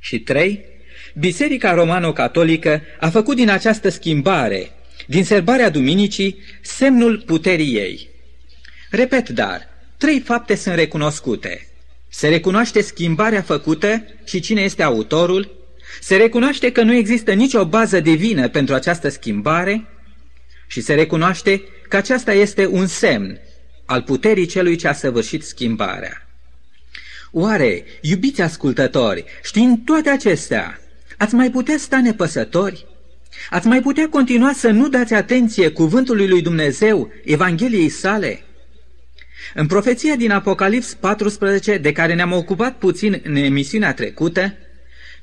Și 0.00 0.18
3. 0.18 0.64
Biserica 1.14 1.74
Romano-Catolică 1.74 2.82
a 3.00 3.08
făcut 3.08 3.36
din 3.36 3.50
această 3.50 3.88
schimbare, 3.88 4.70
din 5.06 5.24
serbarea 5.24 5.70
duminicii, 5.70 6.38
semnul 6.62 7.22
puterii 7.26 7.74
ei. 7.76 8.08
Repet 8.90 9.28
dar, 9.28 9.68
trei 9.96 10.20
fapte 10.20 10.54
sunt 10.54 10.74
recunoscute. 10.74 11.66
Se 12.08 12.28
recunoaște 12.28 12.80
schimbarea 12.80 13.42
făcută 13.42 14.04
și 14.24 14.40
cine 14.40 14.60
este 14.60 14.82
autorul, 14.82 15.56
se 16.00 16.16
recunoaște 16.16 16.72
că 16.72 16.82
nu 16.82 16.94
există 16.94 17.32
nicio 17.32 17.64
bază 17.64 18.00
divină 18.00 18.48
pentru 18.48 18.74
această 18.74 19.08
schimbare 19.08 19.86
și 20.66 20.80
se 20.80 20.94
recunoaște 20.94 21.62
că 21.88 21.96
aceasta 21.96 22.32
este 22.32 22.66
un 22.66 22.86
semn 22.86 23.40
al 23.88 24.02
puterii 24.02 24.46
celui 24.46 24.76
ce 24.76 24.88
a 24.88 24.92
săvârșit 24.92 25.44
schimbarea. 25.44 26.26
Oare, 27.30 27.84
iubiți 28.00 28.40
ascultători, 28.40 29.24
știind 29.42 29.78
toate 29.84 30.08
acestea, 30.08 30.80
ați 31.16 31.34
mai 31.34 31.50
putea 31.50 31.78
sta 31.78 32.00
nepăsători? 32.00 32.86
Ați 33.50 33.66
mai 33.66 33.80
putea 33.80 34.08
continua 34.08 34.52
să 34.52 34.70
nu 34.70 34.88
dați 34.88 35.14
atenție 35.14 35.70
cuvântului 35.70 36.28
lui 36.28 36.42
Dumnezeu, 36.42 37.12
Evangheliei 37.24 37.88
sale? 37.88 38.42
În 39.54 39.66
profeția 39.66 40.16
din 40.16 40.30
Apocalips 40.30 40.94
14, 40.94 41.76
de 41.76 41.92
care 41.92 42.14
ne-am 42.14 42.32
ocupat 42.32 42.78
puțin 42.78 43.20
în 43.24 43.36
emisiunea 43.36 43.94
trecută, 43.94 44.54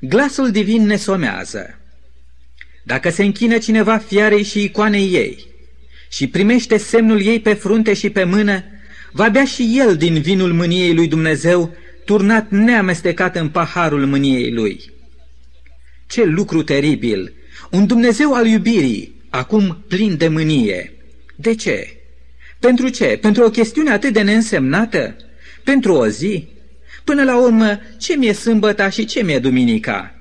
glasul 0.00 0.50
divin 0.50 0.86
ne 0.86 0.96
somează. 0.96 1.78
Dacă 2.82 3.10
se 3.10 3.24
închină 3.24 3.58
cineva 3.58 3.98
fiarei 3.98 4.42
și 4.42 4.62
icoanei 4.62 5.12
ei 5.12 5.54
și 6.08 6.26
primește 6.26 6.76
semnul 6.76 7.22
ei 7.22 7.40
pe 7.40 7.54
frunte 7.54 7.94
și 7.94 8.10
pe 8.10 8.24
mână, 8.24 8.64
va 9.12 9.28
bea 9.28 9.44
și 9.44 9.76
el 9.78 9.96
din 9.96 10.20
vinul 10.20 10.52
mâniei 10.52 10.94
lui 10.94 11.08
Dumnezeu, 11.08 11.74
turnat 12.04 12.50
neamestecat 12.50 13.36
în 13.36 13.48
paharul 13.48 14.06
mâniei 14.06 14.52
lui. 14.52 14.80
Ce 16.06 16.24
lucru 16.24 16.62
teribil! 16.62 17.32
Un 17.70 17.86
Dumnezeu 17.86 18.34
al 18.34 18.46
iubirii, 18.46 19.14
acum 19.30 19.84
plin 19.88 20.16
de 20.16 20.28
mânie. 20.28 20.92
De 21.34 21.54
ce? 21.54 21.96
Pentru 22.58 22.88
ce? 22.88 23.18
Pentru 23.20 23.44
o 23.44 23.50
chestiune 23.50 23.90
atât 23.90 24.12
de 24.12 24.22
neînsemnată? 24.22 25.16
Pentru 25.64 25.92
o 25.92 26.06
zi? 26.08 26.48
Până 27.04 27.24
la 27.24 27.38
urmă, 27.38 27.80
ce 27.98 28.16
mi-e 28.16 28.32
sâmbăta 28.32 28.88
și 28.88 29.04
ce 29.04 29.22
mi-e 29.22 29.38
duminica? 29.38 30.14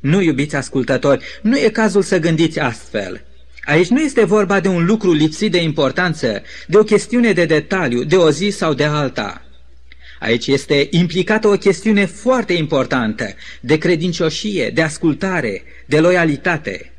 Nu, 0.00 0.20
iubiți 0.20 0.56
ascultători, 0.56 1.24
nu 1.42 1.58
e 1.58 1.68
cazul 1.68 2.02
să 2.02 2.18
gândiți 2.18 2.58
astfel. 2.60 3.24
Aici 3.64 3.88
nu 3.88 4.00
este 4.00 4.24
vorba 4.24 4.60
de 4.60 4.68
un 4.68 4.84
lucru 4.84 5.12
lipsit 5.12 5.50
de 5.50 5.62
importanță, 5.62 6.42
de 6.66 6.76
o 6.76 6.82
chestiune 6.82 7.32
de 7.32 7.44
detaliu, 7.44 8.02
de 8.02 8.16
o 8.16 8.30
zi 8.30 8.50
sau 8.50 8.74
de 8.74 8.84
alta. 8.84 9.42
Aici 10.18 10.46
este 10.46 10.86
implicată 10.90 11.48
o 11.48 11.56
chestiune 11.56 12.04
foarte 12.04 12.52
importantă, 12.52 13.34
de 13.60 13.78
credincioșie, 13.78 14.70
de 14.70 14.82
ascultare, 14.82 15.62
de 15.86 16.00
loialitate. 16.00 16.92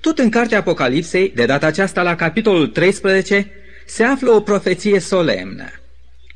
Tot 0.00 0.18
în 0.18 0.30
cartea 0.30 0.58
Apocalipsei, 0.58 1.32
de 1.34 1.46
data 1.46 1.66
aceasta 1.66 2.02
la 2.02 2.14
capitolul 2.14 2.66
13, 2.66 3.50
se 3.86 4.02
află 4.02 4.30
o 4.30 4.40
profeție 4.40 5.00
solemnă. 5.00 5.70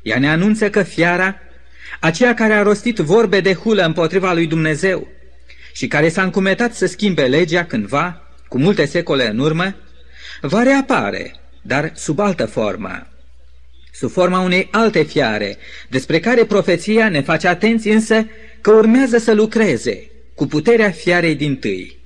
Ea 0.01 0.19
ne 0.19 0.29
anunță 0.29 0.69
că 0.69 0.83
fiara, 0.83 1.35
aceea 1.99 2.33
care 2.33 2.53
a 2.53 2.61
rostit 2.61 2.97
vorbe 2.97 3.39
de 3.39 3.53
hulă 3.53 3.85
împotriva 3.85 4.33
lui 4.33 4.47
Dumnezeu 4.47 5.07
și 5.73 5.87
care 5.87 6.09
s-a 6.09 6.23
încumetat 6.23 6.73
să 6.73 6.85
schimbe 6.85 7.23
legea 7.23 7.65
cândva, 7.65 8.22
cu 8.53 8.59
multe 8.59 8.85
secole 8.85 9.29
în 9.29 9.39
urmă, 9.39 9.75
va 10.41 10.63
reapare, 10.63 11.35
dar 11.61 11.91
sub 11.95 12.19
altă 12.19 12.45
formă. 12.45 13.07
Sub 13.93 14.11
forma 14.11 14.39
unei 14.39 14.67
alte 14.71 15.03
fiare, 15.03 15.57
despre 15.89 16.19
care 16.19 16.45
profeția 16.45 17.09
ne 17.09 17.21
face 17.21 17.47
atenți 17.47 17.87
însă 17.87 18.27
că 18.61 18.71
urmează 18.71 19.17
să 19.17 19.33
lucreze 19.33 20.09
cu 20.35 20.45
puterea 20.45 20.91
fiarei 20.91 21.35
din 21.35 21.55
tâi. 21.55 21.97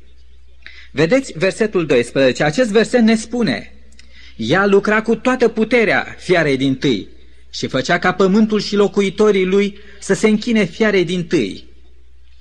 Vedeți 0.92 1.34
versetul 1.36 1.86
12, 1.86 2.44
acest 2.44 2.70
verset 2.70 3.02
ne 3.02 3.16
spune, 3.16 3.74
ea 4.36 4.66
lucra 4.66 5.02
cu 5.02 5.16
toată 5.16 5.48
puterea 5.48 6.16
fiarei 6.18 6.58
din 6.58 6.76
tâi 6.76 7.08
și 7.50 7.68
făcea 7.68 8.00
ca 8.00 8.14
pământul 8.14 8.60
și 8.60 8.76
locuitorii 8.76 9.46
lui 9.46 9.78
să 10.00 10.14
se 10.14 10.28
închine 10.28 10.64
fiarei 10.64 11.06
din 11.06 11.26
tâi. 11.26 11.67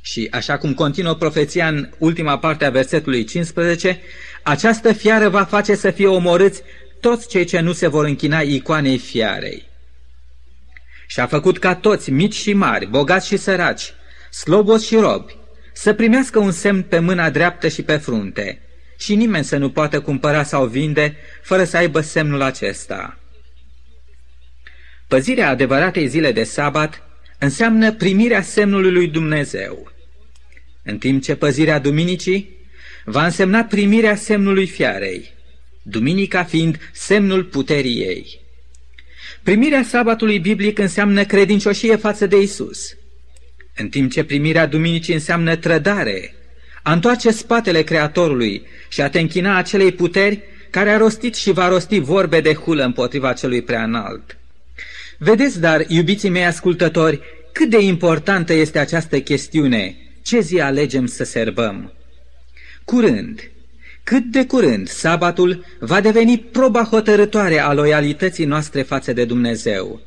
Și 0.07 0.29
așa 0.31 0.59
cum 0.59 0.75
continuă 0.75 1.15
profeția 1.15 1.69
în 1.69 1.89
ultima 1.99 2.39
parte 2.39 2.65
a 2.65 2.71
versetului 2.71 3.25
15, 3.25 4.01
această 4.43 4.93
fiară 4.93 5.29
va 5.29 5.45
face 5.45 5.75
să 5.75 5.91
fie 5.91 6.07
omorâți 6.07 6.63
toți 7.01 7.29
cei 7.29 7.45
ce 7.45 7.61
nu 7.61 7.73
se 7.73 7.87
vor 7.87 8.05
închina 8.05 8.41
icoanei 8.41 8.99
fiarei. 8.99 9.69
Și 11.07 11.21
a 11.21 11.27
făcut 11.27 11.59
ca 11.59 11.75
toți, 11.75 12.11
mici 12.11 12.35
și 12.35 12.53
mari, 12.53 12.87
bogați 12.87 13.27
și 13.27 13.37
săraci, 13.37 13.93
slobozi 14.31 14.87
și 14.87 14.97
robi, 14.97 15.37
să 15.73 15.93
primească 15.93 16.39
un 16.39 16.53
semn 16.53 16.83
pe 16.83 16.99
mâna 16.99 17.31
dreaptă 17.31 17.69
și 17.69 17.83
pe 17.83 17.97
frunte, 17.97 18.61
și 18.99 19.15
nimeni 19.15 19.45
să 19.45 19.57
nu 19.57 19.71
poată 19.71 20.01
cumpăra 20.01 20.43
sau 20.43 20.67
vinde 20.67 21.17
fără 21.43 21.65
să 21.65 21.77
aibă 21.77 22.01
semnul 22.01 22.43
acesta. 22.43 23.19
Păzirea 25.09 25.49
adevăratei 25.49 26.09
zile 26.09 26.33
de 26.33 26.45
sabat 26.45 27.03
înseamnă 27.39 27.93
primirea 27.93 28.43
semnului 28.43 28.93
lui 28.93 29.09
Dumnezeu, 29.09 29.95
în 30.87 30.99
timp 30.99 31.23
ce 31.23 31.35
păzirea 31.35 31.79
duminicii 31.79 32.57
va 33.05 33.25
însemna 33.25 33.65
primirea 33.65 34.17
semnului 34.17 34.67
fiarei, 34.67 35.33
duminica 35.83 36.45
fiind 36.45 36.79
semnul 36.93 37.45
puterii 37.45 38.01
ei. 38.01 38.41
Primirea 39.43 39.83
sabatului 39.83 40.39
biblic 40.39 40.79
înseamnă 40.79 41.25
credincioșie 41.25 41.97
față 41.97 42.27
de 42.27 42.41
Isus, 42.41 42.97
în 43.77 43.89
timp 43.89 44.11
ce 44.11 44.25
primirea 44.25 44.67
duminicii 44.67 45.15
înseamnă 45.15 45.57
trădare, 45.57 46.35
a 46.83 46.93
întoarce 46.93 47.31
spatele 47.31 47.83
Creatorului 47.83 48.63
și 48.89 49.01
a 49.01 49.09
te 49.09 49.21
închina 49.21 49.57
acelei 49.57 49.93
puteri 49.93 50.43
care 50.71 50.91
a 50.91 50.97
rostit 50.97 51.35
și 51.35 51.53
va 51.53 51.69
rosti 51.69 51.99
vorbe 51.99 52.41
de 52.41 52.55
hulă 52.55 52.85
împotriva 52.85 53.33
celui 53.33 53.63
prea 53.63 53.83
înalt. 53.83 54.39
Vedeți, 55.19 55.61
dar, 55.61 55.85
iubiții 55.89 56.29
mei 56.29 56.45
ascultători, 56.45 57.21
cât 57.53 57.71
de 57.71 57.81
importantă 57.81 58.53
este 58.53 58.79
această 58.79 59.21
chestiune, 59.21 60.06
ce 60.27 60.41
zi 60.41 60.61
alegem 60.61 61.07
să 61.07 61.25
serbăm. 61.25 61.93
Curând, 62.85 63.51
cât 64.05 64.25
de 64.25 64.47
curând, 64.47 64.89
sabatul 64.89 65.65
va 65.79 66.01
deveni 66.01 66.39
proba 66.39 66.83
hotărătoare 66.83 67.59
a 67.59 67.73
loialității 67.73 68.45
noastre 68.45 68.83
față 68.83 69.13
de 69.13 69.25
Dumnezeu. 69.25 70.01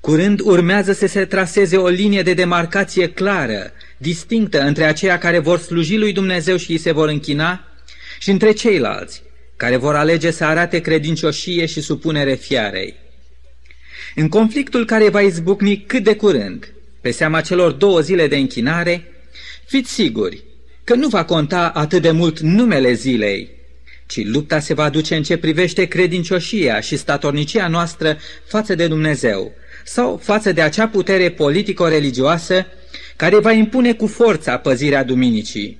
Curând 0.00 0.40
urmează 0.40 0.92
să 0.92 1.06
se 1.06 1.24
traseze 1.24 1.76
o 1.76 1.88
linie 1.88 2.22
de 2.22 2.34
demarcație 2.34 3.08
clară, 3.08 3.72
distinctă 3.96 4.60
între 4.60 4.84
aceia 4.84 5.18
care 5.18 5.38
vor 5.38 5.58
sluji 5.58 5.96
lui 5.96 6.12
Dumnezeu 6.12 6.56
și 6.56 6.70
îi 6.70 6.78
se 6.78 6.92
vor 6.92 7.08
închina 7.08 7.68
și 8.18 8.30
între 8.30 8.52
ceilalți, 8.52 9.22
care 9.56 9.76
vor 9.76 9.94
alege 9.94 10.30
să 10.30 10.44
arate 10.44 10.80
credincioșie 10.80 11.66
și 11.66 11.80
supunere 11.80 12.34
fiarei. 12.34 12.94
În 14.14 14.28
conflictul 14.28 14.84
care 14.84 15.08
va 15.08 15.20
izbucni 15.20 15.84
cât 15.86 16.02
de 16.02 16.16
curând, 16.16 16.72
pe 17.00 17.10
seama 17.10 17.40
celor 17.40 17.70
două 17.70 18.00
zile 18.00 18.26
de 18.26 18.36
închinare, 18.36 19.08
fiți 19.66 19.92
siguri 19.92 20.44
că 20.84 20.94
nu 20.94 21.08
va 21.08 21.24
conta 21.24 21.68
atât 21.68 22.02
de 22.02 22.10
mult 22.10 22.40
numele 22.40 22.92
zilei, 22.92 23.50
ci 24.06 24.24
lupta 24.24 24.58
se 24.58 24.74
va 24.74 24.90
duce 24.90 25.16
în 25.16 25.22
ce 25.22 25.36
privește 25.36 25.84
credincioșia 25.84 26.80
și 26.80 26.96
statornicia 26.96 27.68
noastră 27.68 28.18
față 28.46 28.74
de 28.74 28.86
Dumnezeu 28.86 29.52
sau 29.84 30.20
față 30.22 30.52
de 30.52 30.62
acea 30.62 30.88
putere 30.88 31.30
politico-religioasă 31.30 32.66
care 33.16 33.38
va 33.38 33.52
impune 33.52 33.94
cu 33.94 34.06
forța 34.06 34.56
păzirea 34.56 35.04
duminicii 35.04 35.78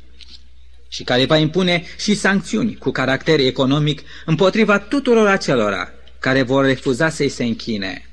și 0.88 1.05
care 1.05 1.25
va 1.25 1.37
impune 1.37 1.83
și 1.99 2.14
sancțiuni 2.14 2.76
cu 2.76 2.91
caracter 2.91 3.41
economic 3.41 4.03
împotriva 4.26 4.79
tuturor 4.79 5.26
acelora 5.26 5.91
care 6.19 6.43
vor 6.43 6.64
refuza 6.64 7.09
să-i 7.09 7.29
se 7.29 7.45
închine. 7.45 8.09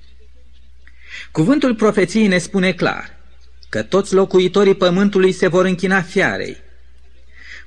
Cuvântul 1.31 1.75
profeției 1.75 2.27
ne 2.27 2.37
spune 2.37 2.71
clar 2.71 3.20
că 3.71 3.81
toți 3.81 4.13
locuitorii 4.13 4.75
pământului 4.75 5.31
se 5.31 5.47
vor 5.47 5.65
închina 5.65 6.01
fiarei, 6.01 6.57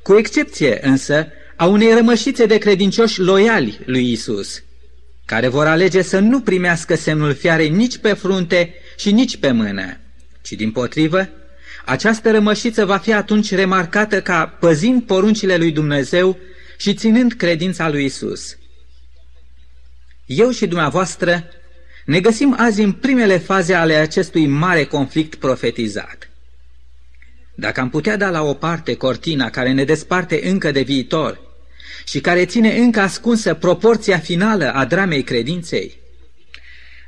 cu 0.02 0.16
excepție 0.16 0.78
însă 0.82 1.26
a 1.56 1.66
unei 1.66 1.94
rămășițe 1.94 2.46
de 2.46 2.58
credincioși 2.58 3.20
loiali 3.20 3.78
lui 3.84 4.12
Isus, 4.12 4.62
care 5.24 5.48
vor 5.48 5.66
alege 5.66 6.02
să 6.02 6.18
nu 6.18 6.40
primească 6.40 6.94
semnul 6.94 7.34
fiarei 7.34 7.68
nici 7.68 7.98
pe 7.98 8.12
frunte 8.12 8.74
și 8.96 9.12
nici 9.12 9.36
pe 9.36 9.50
mână, 9.50 9.96
ci 10.42 10.52
din 10.52 10.70
potrivă 10.70 11.28
Această 11.84 12.30
rămășiță 12.30 12.84
va 12.84 12.98
fi 12.98 13.12
atunci 13.12 13.54
remarcată 13.54 14.22
ca 14.22 14.46
păzind 14.46 15.02
poruncile 15.02 15.56
lui 15.56 15.70
Dumnezeu 15.70 16.38
și 16.76 16.94
ținând 16.94 17.32
credința 17.32 17.88
lui 17.88 18.04
Isus. 18.04 18.56
Eu 20.26 20.50
și 20.50 20.66
dumneavoastră 20.66 21.44
ne 22.04 22.20
găsim 22.20 22.54
azi 22.58 22.82
în 22.82 22.92
primele 22.92 23.38
faze 23.38 23.74
ale 23.74 23.94
acestui 23.94 24.46
mare 24.46 24.84
conflict 24.84 25.34
profetizat. 25.34 26.30
Dacă 27.54 27.80
am 27.80 27.90
putea 27.90 28.16
da 28.16 28.30
la 28.30 28.42
o 28.42 28.54
parte 28.54 28.94
cortina 28.94 29.50
care 29.50 29.72
ne 29.72 29.84
desparte 29.84 30.40
încă 30.48 30.70
de 30.70 30.80
viitor 30.80 31.40
și 32.06 32.20
care 32.20 32.44
ține 32.44 32.76
încă 32.76 33.00
ascunsă 33.00 33.54
proporția 33.54 34.18
finală 34.18 34.72
a 34.72 34.84
dramei 34.84 35.22
credinței, 35.22 36.02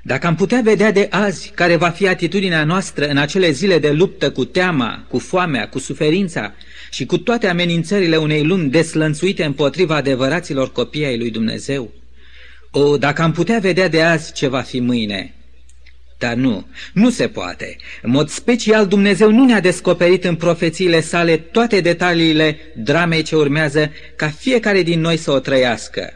dacă 0.02 0.26
am 0.26 0.34
putea 0.34 0.60
vedea 0.60 0.92
de 0.92 1.06
azi 1.10 1.50
care 1.54 1.76
va 1.76 1.88
fi 1.88 2.08
atitudinea 2.08 2.64
noastră 2.64 3.06
în 3.06 3.16
acele 3.16 3.50
zile 3.50 3.78
de 3.78 3.90
luptă 3.90 4.30
cu 4.30 4.44
teama, 4.44 5.04
cu 5.08 5.18
foamea, 5.18 5.68
cu 5.68 5.78
suferința 5.78 6.54
și 6.90 7.06
cu 7.06 7.18
toate 7.18 7.46
amenințările 7.46 8.16
unei 8.16 8.44
lumi 8.44 8.70
deslănțuite 8.70 9.44
împotriva 9.44 9.96
adevăraților 9.96 10.72
copii 10.72 11.04
ai 11.04 11.18
lui 11.18 11.30
Dumnezeu, 11.30 11.92
o, 12.78 12.96
dacă 12.96 13.22
am 13.22 13.32
putea 13.32 13.58
vedea 13.58 13.88
de 13.88 14.02
azi 14.02 14.32
ce 14.32 14.46
va 14.46 14.60
fi 14.60 14.80
mâine, 14.80 15.34
dar 16.18 16.34
nu, 16.34 16.66
nu 16.92 17.10
se 17.10 17.28
poate. 17.28 17.76
În 18.02 18.10
mod 18.10 18.28
special 18.28 18.86
Dumnezeu 18.86 19.30
nu 19.30 19.44
ne-a 19.44 19.60
descoperit 19.60 20.24
în 20.24 20.34
profețiile 20.34 21.00
sale 21.00 21.36
toate 21.36 21.80
detaliile 21.80 22.58
dramei 22.76 23.22
ce 23.22 23.36
urmează 23.36 23.92
ca 24.16 24.28
fiecare 24.28 24.82
din 24.82 25.00
noi 25.00 25.16
să 25.16 25.30
o 25.30 25.38
trăiască. 25.38 26.12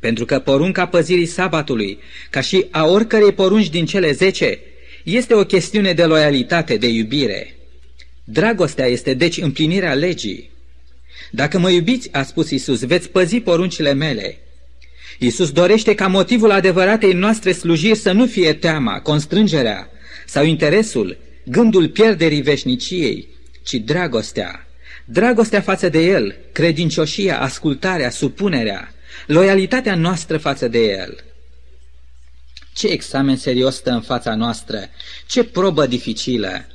Pentru 0.00 0.24
că 0.24 0.38
porunca 0.38 0.86
păzirii 0.86 1.26
sabatului, 1.26 1.98
ca 2.30 2.40
și 2.40 2.66
a 2.70 2.86
oricărei 2.86 3.32
porunci 3.32 3.70
din 3.70 3.86
cele 3.86 4.12
zece, 4.12 4.58
este 5.04 5.34
o 5.34 5.44
chestiune 5.44 5.92
de 5.92 6.04
loialitate, 6.04 6.76
de 6.76 6.88
iubire. 6.88 7.54
Dragostea 8.24 8.86
este 8.86 9.14
deci 9.14 9.36
împlinirea 9.36 9.94
legii. 9.94 10.50
Dacă 11.30 11.58
mă 11.58 11.70
iubiți, 11.70 12.08
a 12.12 12.22
spus 12.22 12.50
Isus, 12.50 12.84
veți 12.84 13.08
păzi 13.08 13.40
poruncile 13.40 13.92
mele. 13.92 14.38
Isus 15.22 15.50
dorește 15.50 15.94
ca 15.94 16.06
motivul 16.06 16.50
adevăratei 16.50 17.12
noastre 17.12 17.52
slujiri 17.52 17.98
să 17.98 18.12
nu 18.12 18.26
fie 18.26 18.52
teama, 18.52 19.00
constrângerea 19.00 19.90
sau 20.26 20.44
interesul, 20.44 21.18
gândul 21.44 21.88
pierderii 21.88 22.40
veșniciei, 22.40 23.28
ci 23.62 23.74
dragostea. 23.74 24.66
Dragostea 25.04 25.60
față 25.60 25.88
de 25.88 25.98
El, 25.98 26.36
credincioșia, 26.52 27.40
ascultarea, 27.40 28.10
supunerea, 28.10 28.94
loialitatea 29.26 29.94
noastră 29.94 30.38
față 30.38 30.68
de 30.68 30.78
El. 30.78 31.24
Ce 32.72 32.86
examen 32.86 33.36
serios 33.36 33.74
stă 33.74 33.90
în 33.90 34.00
fața 34.00 34.34
noastră, 34.34 34.80
ce 35.26 35.44
probă 35.44 35.86
dificilă. 35.86 36.66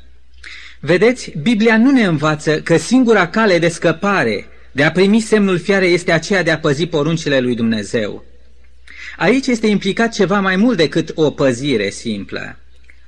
Vedeți, 0.80 1.32
Biblia 1.42 1.78
nu 1.78 1.92
ne 1.92 2.04
învață 2.04 2.62
că 2.62 2.78
singura 2.78 3.28
cale 3.28 3.60
de 3.60 3.68
scăpare, 3.68 4.48
de 4.72 4.84
a 4.84 4.92
primi 4.92 5.20
semnul 5.20 5.60
fiare, 5.60 5.86
este 5.86 6.12
aceea 6.12 6.44
de 6.44 6.52
a 6.52 6.60
păzi 6.60 6.86
poruncile 6.86 7.40
lui 7.40 7.56
Dumnezeu. 7.56 8.24
Aici 9.18 9.48
este 9.48 9.68
implicat 9.68 10.14
ceva 10.14 10.40
mai 10.40 10.56
mult 10.56 10.78
decât 10.78 11.12
o 11.16 11.32
păzire 11.32 11.90
simplă. 11.90 12.58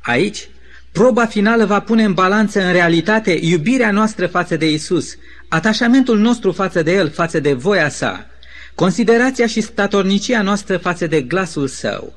Aici, 0.02 0.50
proba 0.92 1.26
finală 1.26 1.66
va 1.66 1.80
pune 1.80 2.04
în 2.04 2.14
balanță 2.14 2.66
în 2.66 2.72
realitate 2.72 3.40
iubirea 3.42 3.92
noastră 3.92 4.28
față 4.28 4.58
de 4.58 4.72
Isus, 4.72 5.16
atașamentul 5.48 6.20
nostru 6.20 6.52
față 6.52 6.82
de 6.82 6.94
El, 6.94 7.10
față 7.10 7.40
de 7.40 7.54
voia 7.54 7.90
sa, 7.90 8.28
considerația 8.76 9.48
și 9.48 9.62
statornicia 9.62 10.42
noastră 10.42 10.78
față 10.78 11.08
de 11.08 11.22
glasul 11.22 11.68
Său. 11.68 12.14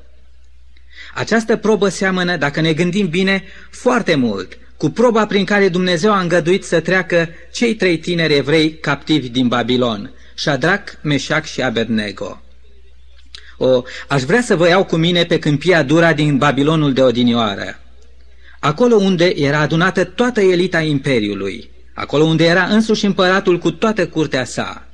Această 1.13 1.55
probă 1.57 1.89
seamănă, 1.89 2.37
dacă 2.37 2.61
ne 2.61 2.73
gândim 2.73 3.09
bine, 3.09 3.43
foarte 3.69 4.15
mult 4.15 4.57
cu 4.81 4.89
proba 4.89 5.25
prin 5.25 5.45
care 5.45 5.69
Dumnezeu 5.69 6.11
a 6.11 6.19
îngăduit 6.19 6.63
să 6.63 6.79
treacă 6.79 7.29
cei 7.51 7.75
trei 7.75 7.97
tineri 7.97 8.35
evrei 8.35 8.77
captivi 8.77 9.29
din 9.29 9.47
Babilon, 9.47 10.11
Shadrach, 10.35 10.91
Meșac 11.01 11.45
și 11.45 11.61
Abednego. 11.61 12.41
O, 13.63 13.83
aș 14.07 14.21
vrea 14.21 14.41
să 14.41 14.55
vă 14.55 14.67
iau 14.67 14.83
cu 14.83 14.95
mine 14.95 15.23
pe 15.23 15.39
câmpia 15.39 15.83
dura 15.83 16.13
din 16.13 16.37
Babilonul 16.37 16.93
de 16.93 17.01
odinioară. 17.01 17.79
Acolo 18.59 18.95
unde 18.95 19.33
era 19.35 19.59
adunată 19.59 20.03
toată 20.03 20.41
elita 20.41 20.79
Imperiului, 20.81 21.69
acolo 21.93 22.23
unde 22.23 22.45
era 22.45 22.63
însuși 22.63 23.05
împăratul 23.05 23.57
cu 23.57 23.71
toată 23.71 24.07
curtea 24.07 24.45
sa. 24.45 24.87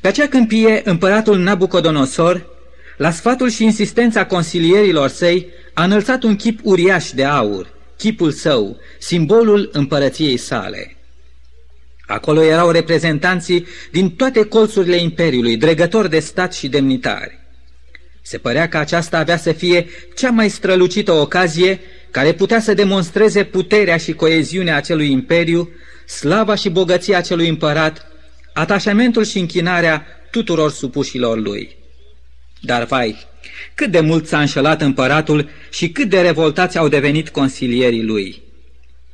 Pe 0.00 0.08
acea 0.08 0.26
câmpie, 0.26 0.80
împăratul 0.84 1.38
Nabucodonosor, 1.38 2.46
la 2.96 3.10
sfatul 3.10 3.50
și 3.50 3.64
insistența 3.64 4.26
consilierilor 4.26 5.08
săi, 5.08 5.46
a 5.74 5.84
înălțat 5.84 6.22
un 6.22 6.36
chip 6.36 6.60
uriaș 6.62 7.10
de 7.10 7.24
aur, 7.24 7.66
chipul 7.96 8.30
său, 8.30 8.76
simbolul 8.98 9.68
împărăției 9.72 10.36
sale. 10.36 10.96
Acolo 12.06 12.42
erau 12.42 12.70
reprezentanții 12.70 13.66
din 13.90 14.10
toate 14.10 14.44
colțurile 14.44 14.96
Imperiului, 14.96 15.56
dregători 15.56 16.10
de 16.10 16.18
stat 16.18 16.54
și 16.54 16.68
demnitari. 16.68 17.46
Se 18.28 18.38
părea 18.38 18.68
că 18.68 18.78
aceasta 18.78 19.18
avea 19.18 19.36
să 19.36 19.52
fie 19.52 19.86
cea 20.16 20.30
mai 20.30 20.48
strălucită 20.48 21.12
ocazie 21.12 21.80
care 22.10 22.32
putea 22.32 22.60
să 22.60 22.74
demonstreze 22.74 23.44
puterea 23.44 23.96
și 23.96 24.12
coeziunea 24.12 24.76
acelui 24.76 25.10
imperiu, 25.10 25.68
slava 26.06 26.54
și 26.54 26.68
bogăția 26.68 27.18
acelui 27.18 27.48
împărat, 27.48 28.06
atașamentul 28.52 29.24
și 29.24 29.38
închinarea 29.38 30.06
tuturor 30.30 30.70
supușilor 30.70 31.38
lui. 31.38 31.76
Dar 32.60 32.84
vai, 32.84 33.26
cât 33.74 33.90
de 33.90 34.00
mult 34.00 34.26
s-a 34.26 34.40
înșelat 34.40 34.80
împăratul 34.80 35.48
și 35.70 35.90
cât 35.90 36.08
de 36.08 36.20
revoltați 36.20 36.78
au 36.78 36.88
devenit 36.88 37.28
consilierii 37.28 38.02
lui. 38.02 38.42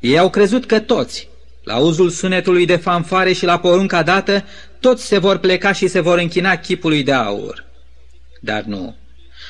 Ei 0.01 0.19
au 0.19 0.31
crezut 0.31 0.67
că 0.67 0.81
toți, 0.81 1.29
la 1.63 1.77
uzul 1.77 2.11
sunetului 2.11 2.67
de 2.67 2.77
fanfare 2.77 3.33
și 3.33 3.45
la 3.45 3.59
porunca 3.59 4.03
dată, 4.03 4.45
toți 4.81 5.07
se 5.07 5.19
vor 5.19 5.39
pleca 5.39 5.73
și 5.73 5.87
se 5.87 6.01
vor 6.01 6.19
închina 6.19 6.57
chipului 6.57 7.03
de 7.03 7.13
aur. 7.13 7.65
Dar 8.41 8.63
nu, 8.63 8.95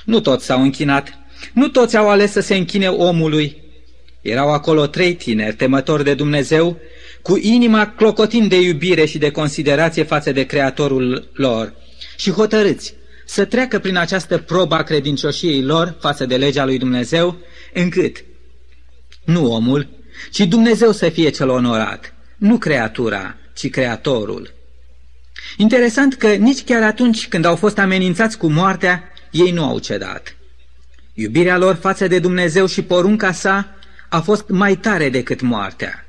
nu 0.05 0.21
toți 0.21 0.45
s-au 0.45 0.63
închinat, 0.63 1.19
nu 1.53 1.69
toți 1.69 1.97
au 1.97 2.09
ales 2.09 2.31
să 2.31 2.41
se 2.41 2.55
închine 2.55 2.89
omului. 2.89 3.63
Erau 4.21 4.53
acolo 4.53 4.87
trei 4.87 5.15
tineri, 5.15 5.57
temători 5.57 6.05
de 6.05 6.15
Dumnezeu, 6.15 6.79
cu 7.23 7.37
inima 7.37 7.87
clocotind 7.87 8.49
de 8.49 8.61
iubire 8.61 9.05
și 9.05 9.19
de 9.19 9.31
considerație 9.31 10.03
față 10.03 10.33
de 10.33 10.45
Creatorul 10.45 11.31
lor 11.33 11.75
și 12.17 12.31
hotărâți 12.31 12.95
să 13.27 13.45
treacă 13.45 13.79
prin 13.79 13.97
această 13.97 14.39
probă 14.39 14.75
a 14.75 14.83
credincioșiei 14.83 15.63
lor 15.63 15.97
față 16.01 16.27
de 16.27 16.37
legea 16.37 16.65
lui 16.65 16.79
Dumnezeu, 16.79 17.37
încât 17.73 18.25
nu 19.25 19.53
omul, 19.53 19.89
ci 20.31 20.41
Dumnezeu 20.41 20.93
să 20.93 21.09
fie 21.09 21.31
cel 21.31 21.49
onorat, 21.49 22.15
nu 22.37 22.59
creatura, 22.59 23.37
ci 23.55 23.71
Creatorul. 23.71 24.53
Interesant 25.57 26.15
că 26.15 26.29
nici 26.29 26.63
chiar 26.65 26.83
atunci 26.83 27.29
când 27.29 27.45
au 27.45 27.57
fost 27.57 27.79
amenințați 27.79 28.39
cu 28.39 28.47
moartea, 28.47 29.03
ei 29.35 29.51
nu 29.51 29.65
au 29.65 29.79
cedat. 29.79 30.37
Iubirea 31.15 31.59
lor 31.59 31.75
față 31.75 32.07
de 32.07 32.19
Dumnezeu 32.19 32.67
și 32.67 32.83
porunca 32.83 33.33
sa 33.33 33.75
a 34.09 34.21
fost 34.21 34.49
mai 34.49 34.77
tare 34.77 35.09
decât 35.09 35.41
moartea. 35.41 36.07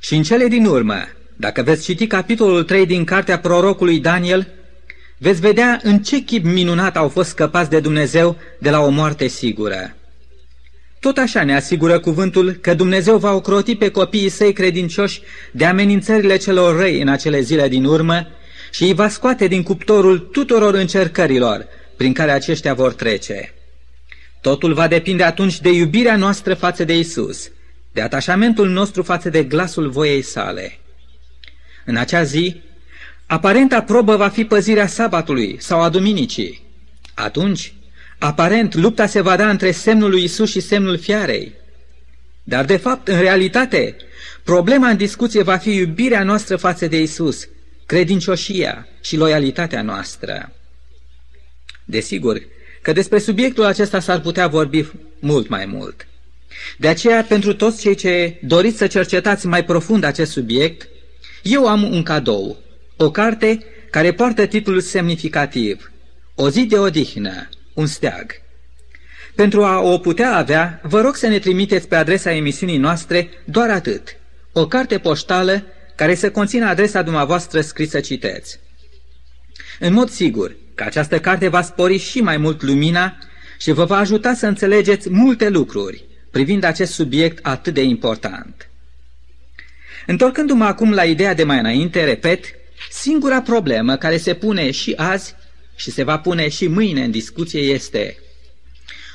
Și 0.00 0.14
în 0.14 0.22
cele 0.22 0.46
din 0.46 0.66
urmă, 0.66 1.08
dacă 1.36 1.62
veți 1.62 1.84
citi 1.84 2.06
capitolul 2.06 2.62
3 2.62 2.86
din 2.86 3.04
cartea 3.04 3.38
prorocului 3.38 3.98
Daniel, 3.98 4.48
veți 5.18 5.40
vedea 5.40 5.80
în 5.82 5.98
ce 5.98 6.18
chip 6.18 6.44
minunat 6.44 6.96
au 6.96 7.08
fost 7.08 7.28
scăpați 7.28 7.70
de 7.70 7.80
Dumnezeu 7.80 8.36
de 8.58 8.70
la 8.70 8.80
o 8.80 8.88
moarte 8.88 9.26
sigură. 9.26 9.94
Tot 11.00 11.16
așa 11.18 11.44
ne 11.44 11.54
asigură 11.54 11.98
cuvântul 11.98 12.52
că 12.52 12.74
Dumnezeu 12.74 13.16
va 13.16 13.32
ocroti 13.32 13.76
pe 13.76 13.90
copiii 13.90 14.28
săi 14.28 14.52
credincioși 14.52 15.20
de 15.52 15.64
amenințările 15.64 16.36
celor 16.36 16.76
răi 16.76 17.00
în 17.00 17.08
acele 17.08 17.40
zile 17.40 17.68
din 17.68 17.84
urmă 17.84 18.26
și 18.70 18.82
îi 18.82 18.94
va 18.94 19.08
scoate 19.08 19.46
din 19.46 19.62
cuptorul 19.62 20.18
tuturor 20.18 20.74
încercărilor 20.74 21.66
prin 21.96 22.12
care 22.12 22.30
aceștia 22.30 22.74
vor 22.74 22.92
trece. 22.92 23.54
Totul 24.40 24.74
va 24.74 24.88
depinde 24.88 25.22
atunci 25.22 25.60
de 25.60 25.70
iubirea 25.70 26.16
noastră 26.16 26.54
față 26.54 26.84
de 26.84 26.98
Isus, 26.98 27.50
de 27.92 28.00
atașamentul 28.00 28.68
nostru 28.68 29.02
față 29.02 29.28
de 29.28 29.42
glasul 29.42 29.90
voiei 29.90 30.22
sale. 30.22 30.78
În 31.84 31.96
acea 31.96 32.22
zi, 32.22 32.62
aparenta 33.26 33.82
probă 33.82 34.16
va 34.16 34.28
fi 34.28 34.44
păzirea 34.44 34.86
sabatului 34.86 35.56
sau 35.60 35.80
a 35.80 35.88
duminicii. 35.88 36.64
Atunci, 37.14 37.74
aparent, 38.18 38.74
lupta 38.74 39.06
se 39.06 39.20
va 39.20 39.36
da 39.36 39.48
între 39.48 39.70
semnul 39.70 40.10
lui 40.10 40.22
Isus 40.22 40.50
și 40.50 40.60
semnul 40.60 40.98
fiarei. 40.98 41.52
Dar, 42.42 42.64
de 42.64 42.76
fapt, 42.76 43.08
în 43.08 43.20
realitate, 43.20 43.96
problema 44.44 44.88
în 44.88 44.96
discuție 44.96 45.42
va 45.42 45.56
fi 45.56 45.74
iubirea 45.74 46.22
noastră 46.22 46.56
față 46.56 46.86
de 46.86 47.00
Isus, 47.00 47.48
credincioșia 47.86 48.88
și 49.00 49.16
loialitatea 49.16 49.82
noastră. 49.82 50.55
Desigur 51.88 52.42
că 52.82 52.92
despre 52.92 53.18
subiectul 53.18 53.64
acesta 53.64 54.00
s-ar 54.00 54.20
putea 54.20 54.46
vorbi 54.46 54.86
mult 55.18 55.48
mai 55.48 55.66
mult. 55.66 56.06
De 56.78 56.88
aceea, 56.88 57.22
pentru 57.22 57.54
toți 57.54 57.80
cei 57.80 57.94
ce 57.94 58.38
doriți 58.42 58.76
să 58.76 58.86
cercetați 58.86 59.46
mai 59.46 59.64
profund 59.64 60.04
acest 60.04 60.30
subiect, 60.30 60.88
eu 61.42 61.66
am 61.66 61.82
un 61.82 62.02
cadou, 62.02 62.56
o 62.96 63.10
carte 63.10 63.64
care 63.90 64.12
poartă 64.12 64.46
titlul 64.46 64.80
semnificativ, 64.80 65.90
O 66.34 66.50
zi 66.50 66.66
de 66.66 66.78
odihnă, 66.78 67.48
un 67.74 67.86
steag. 67.86 68.30
Pentru 69.34 69.64
a 69.64 69.80
o 69.80 69.98
putea 69.98 70.36
avea, 70.36 70.80
vă 70.82 71.00
rog 71.00 71.16
să 71.16 71.26
ne 71.26 71.38
trimiteți 71.38 71.88
pe 71.88 71.94
adresa 71.94 72.32
emisiunii 72.32 72.76
noastre 72.76 73.28
doar 73.44 73.70
atât, 73.70 74.16
o 74.52 74.66
carte 74.66 74.98
poștală 74.98 75.64
care 75.94 76.14
să 76.14 76.30
conțină 76.30 76.66
adresa 76.66 77.02
dumneavoastră 77.02 77.60
scrisă 77.60 78.00
citeți. 78.00 78.58
În 79.78 79.92
mod 79.92 80.10
sigur 80.10 80.56
că 80.76 80.84
această 80.84 81.20
carte 81.20 81.48
va 81.48 81.62
spori 81.62 81.96
și 81.98 82.20
mai 82.20 82.36
mult 82.36 82.62
lumina 82.62 83.18
și 83.58 83.72
vă 83.72 83.84
va 83.84 83.96
ajuta 83.96 84.34
să 84.34 84.46
înțelegeți 84.46 85.10
multe 85.10 85.48
lucruri 85.48 86.04
privind 86.30 86.64
acest 86.64 86.92
subiect 86.92 87.46
atât 87.46 87.74
de 87.74 87.82
important. 87.82 88.70
Întorcându-mă 90.06 90.64
acum 90.64 90.92
la 90.92 91.04
ideea 91.04 91.34
de 91.34 91.44
mai 91.44 91.58
înainte, 91.58 92.04
repet, 92.04 92.44
singura 92.90 93.40
problemă 93.42 93.96
care 93.96 94.16
se 94.16 94.34
pune 94.34 94.70
și 94.70 94.92
azi 94.96 95.34
și 95.76 95.90
se 95.90 96.02
va 96.02 96.18
pune 96.18 96.48
și 96.48 96.66
mâine 96.66 97.04
în 97.04 97.10
discuție 97.10 97.60
este 97.60 98.16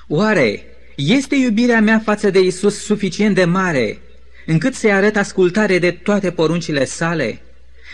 Oare 0.08 0.64
este 0.96 1.36
iubirea 1.36 1.82
mea 1.82 2.00
față 2.00 2.30
de 2.30 2.40
Isus 2.40 2.84
suficient 2.84 3.36
de 3.36 3.46
mare 3.46 4.00
încât 4.46 4.74
să-i 4.74 4.92
arăt 4.92 5.16
ascultare 5.16 5.80
de 5.80 5.92
toate 5.92 6.32
poruncile 6.32 6.86
sale, 6.86 7.42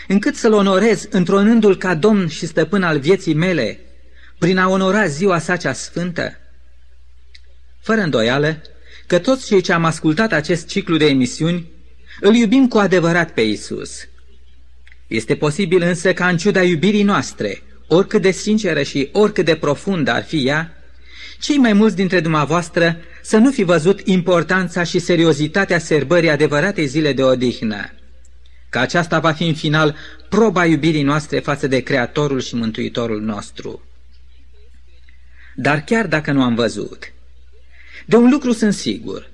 încât 0.08 0.36
să-L 0.36 0.52
onorez 0.52 1.06
întronându-L 1.10 1.76
ca 1.76 1.94
Domn 1.94 2.28
și 2.28 2.46
Stăpân 2.46 2.82
al 2.82 2.98
vieții 2.98 3.34
mele, 3.34 3.80
prin 4.38 4.58
a 4.58 4.68
onora 4.68 5.06
ziua 5.06 5.38
sa 5.38 5.56
cea 5.56 5.72
sfântă? 5.72 6.38
Fără 7.80 8.00
îndoială 8.00 8.62
că 9.06 9.18
toți 9.18 9.46
cei 9.46 9.60
ce 9.60 9.72
am 9.72 9.84
ascultat 9.84 10.32
acest 10.32 10.66
ciclu 10.66 10.96
de 10.96 11.06
emisiuni 11.06 11.70
îl 12.20 12.34
iubim 12.34 12.68
cu 12.68 12.78
adevărat 12.78 13.30
pe 13.30 13.40
Isus. 13.40 14.08
Este 15.06 15.36
posibil 15.36 15.82
însă 15.82 16.12
ca 16.12 16.28
în 16.28 16.36
ciuda 16.36 16.62
iubirii 16.62 17.02
noastre, 17.02 17.62
oricât 17.86 18.22
de 18.22 18.30
sinceră 18.30 18.82
și 18.82 19.08
oricât 19.12 19.44
de 19.44 19.56
profundă 19.56 20.10
ar 20.10 20.24
fi 20.24 20.46
ea, 20.46 20.82
cei 21.40 21.56
mai 21.56 21.72
mulți 21.72 21.96
dintre 21.96 22.20
dumneavoastră 22.20 22.96
să 23.22 23.36
nu 23.36 23.50
fi 23.50 23.62
văzut 23.62 24.00
importanța 24.04 24.82
și 24.82 24.98
seriozitatea 24.98 25.78
serbării 25.78 26.30
adevăratei 26.30 26.86
zile 26.86 27.12
de 27.12 27.22
odihnă, 27.22 27.90
că 28.68 28.78
aceasta 28.78 29.18
va 29.18 29.32
fi 29.32 29.46
în 29.46 29.54
final 29.54 29.96
proba 30.28 30.64
iubirii 30.64 31.02
noastre 31.02 31.38
față 31.38 31.66
de 31.66 31.80
Creatorul 31.80 32.40
și 32.40 32.54
Mântuitorul 32.54 33.20
nostru. 33.20 33.82
Dar 35.54 35.80
chiar 35.80 36.06
dacă 36.06 36.32
nu 36.32 36.42
am 36.42 36.54
văzut, 36.54 37.12
de 38.06 38.16
un 38.16 38.30
lucru 38.30 38.52
sunt 38.52 38.74
sigur, 38.74 39.30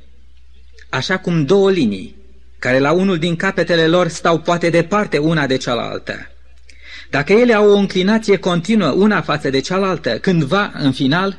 așa 0.88 1.18
cum 1.18 1.44
două 1.44 1.70
linii, 1.70 2.16
care 2.58 2.78
la 2.78 2.92
unul 2.92 3.18
din 3.18 3.36
capetele 3.36 3.86
lor 3.86 4.08
stau 4.08 4.40
poate 4.40 4.70
departe 4.70 5.18
una 5.18 5.46
de 5.46 5.56
cealaltă, 5.56 6.28
dacă 7.10 7.32
ele 7.32 7.52
au 7.52 7.70
o 7.70 7.76
înclinație 7.76 8.36
continuă 8.36 8.90
una 8.90 9.20
față 9.20 9.50
de 9.50 9.60
cealaltă, 9.60 10.18
cândva, 10.18 10.72
în 10.74 10.92
final, 10.92 11.38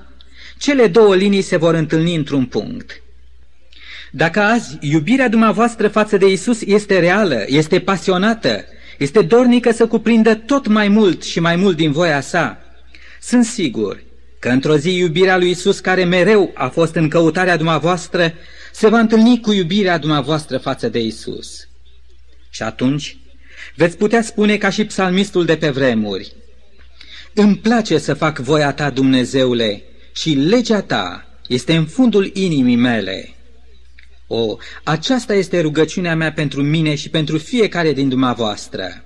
cele 0.58 0.88
două 0.88 1.16
linii 1.16 1.42
se 1.42 1.58
vor 1.58 1.74
întâlni 1.74 2.16
într-un 2.16 2.46
punct. 2.46 3.04
Dacă 4.18 4.40
azi 4.40 4.78
iubirea 4.80 5.30
dumneavoastră 5.30 5.88
față 5.88 6.18
de 6.18 6.32
Isus 6.32 6.62
este 6.62 7.00
reală, 7.00 7.44
este 7.48 7.80
pasionată, 7.80 8.66
este 8.98 9.22
dornică 9.22 9.72
să 9.72 9.88
cuprindă 9.88 10.36
tot 10.36 10.68
mai 10.68 10.88
mult 10.88 11.24
și 11.24 11.40
mai 11.40 11.56
mult 11.56 11.76
din 11.76 11.92
voia 11.92 12.22
sa, 12.22 12.58
sunt 13.22 13.46
sigur 13.46 14.04
că 14.40 14.50
într-o 14.50 14.78
zi 14.78 14.98
iubirea 14.98 15.38
lui 15.38 15.50
Isus, 15.50 15.80
care 15.80 16.04
mereu 16.04 16.52
a 16.54 16.68
fost 16.68 16.96
în 16.96 17.10
căutarea 17.10 17.58
dumneavoastră, 17.58 18.34
se 18.72 18.88
va 18.88 19.00
întâlni 19.00 19.40
cu 19.40 19.52
iubirea 19.52 19.98
dumneavoastră 19.98 20.58
față 20.58 20.90
de 20.90 21.00
Isus. 21.00 21.68
Și 22.50 22.64
atunci 22.64 23.18
veți 23.76 23.98
putea 23.98 24.22
spune 24.22 24.58
ca 24.58 24.70
și 24.70 24.86
psalmistul 24.86 25.46
de 25.46 25.58
pe 25.58 25.70
vremuri, 25.70 26.34
Îmi 27.34 27.58
place 27.58 27.98
să 27.98 28.14
fac 28.14 28.40
voia 28.40 28.74
ta, 28.74 28.90
Dumnezeule, 28.90 29.84
și 30.14 30.30
legea 30.34 30.82
ta 30.82 31.28
este 31.48 31.76
în 31.76 31.86
fundul 31.86 32.32
inimii 32.34 32.76
mele. 32.76 33.36
O, 34.28 34.58
aceasta 34.84 35.34
este 35.34 35.62
rugăciunea 35.62 36.16
mea 36.16 36.34
pentru 36.34 36.62
mine 36.62 36.96
și 36.96 37.10
pentru 37.10 37.38
fiecare 37.38 37.94
din 37.94 38.10
dumneavoastră. 38.10 39.06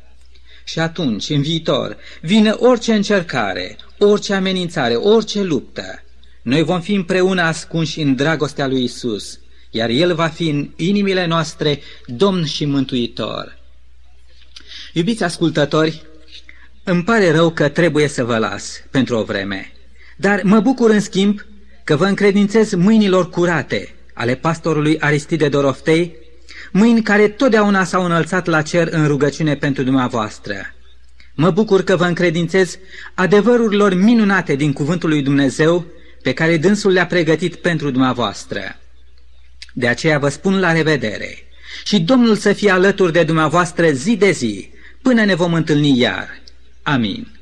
Și 0.63 0.79
atunci, 0.79 1.29
în 1.29 1.41
viitor, 1.41 1.97
vine 2.21 2.49
orice 2.49 2.93
încercare, 2.93 3.77
orice 3.97 4.33
amenințare, 4.33 4.95
orice 4.95 5.41
luptă. 5.41 6.03
Noi 6.41 6.63
vom 6.63 6.81
fi 6.81 6.93
împreună 6.93 7.41
ascunși 7.41 8.01
în 8.01 8.15
dragostea 8.15 8.67
lui 8.67 8.83
Isus, 8.83 9.39
iar 9.69 9.89
El 9.89 10.15
va 10.15 10.27
fi 10.27 10.49
în 10.49 10.69
inimile 10.75 11.25
noastre 11.25 11.79
Domn 12.05 12.45
și 12.45 12.65
Mântuitor. 12.65 13.57
Iubiți 14.93 15.23
ascultători, 15.23 16.01
îmi 16.83 17.03
pare 17.03 17.31
rău 17.31 17.49
că 17.49 17.69
trebuie 17.69 18.07
să 18.07 18.23
vă 18.23 18.37
las 18.37 18.83
pentru 18.91 19.17
o 19.17 19.23
vreme. 19.23 19.71
Dar 20.17 20.41
mă 20.43 20.59
bucur 20.59 20.89
în 20.89 20.99
schimb 20.99 21.45
că 21.83 21.95
vă 21.95 22.05
încredințez 22.05 22.73
mâinilor 22.73 23.29
curate 23.29 23.93
ale 24.19 24.35
pastorului 24.35 24.99
Aristide 24.99 25.49
Doroftei, 25.49 26.15
mâini 26.71 27.01
care 27.01 27.27
totdeauna 27.27 27.83
s-au 27.83 28.05
înălțat 28.05 28.45
la 28.45 28.61
cer 28.61 28.87
în 28.91 29.07
rugăciune 29.07 29.55
pentru 29.55 29.83
dumneavoastră. 29.83 30.55
Mă 31.35 31.49
bucur 31.51 31.83
că 31.83 31.95
vă 31.95 32.05
încredințez 32.05 32.77
adevărurilor 33.13 33.93
minunate 33.93 34.55
din 34.55 34.73
cuvântul 34.73 35.09
lui 35.09 35.21
Dumnezeu 35.21 35.85
pe 36.21 36.33
care 36.33 36.57
dânsul 36.57 36.91
le-a 36.91 37.05
pregătit 37.05 37.55
pentru 37.55 37.89
dumneavoastră. 37.89 38.61
De 39.73 39.87
aceea 39.87 40.19
vă 40.19 40.29
spun 40.29 40.59
la 40.59 40.71
revedere 40.71 41.37
și 41.83 41.99
Domnul 41.99 42.35
să 42.35 42.53
fie 42.53 42.71
alături 42.71 43.13
de 43.13 43.23
dumneavoastră 43.23 43.89
zi 43.89 44.15
de 44.15 44.31
zi, 44.31 44.69
până 45.01 45.25
ne 45.25 45.35
vom 45.35 45.53
întâlni 45.53 45.99
iar. 45.99 46.29
Amin. 46.83 47.38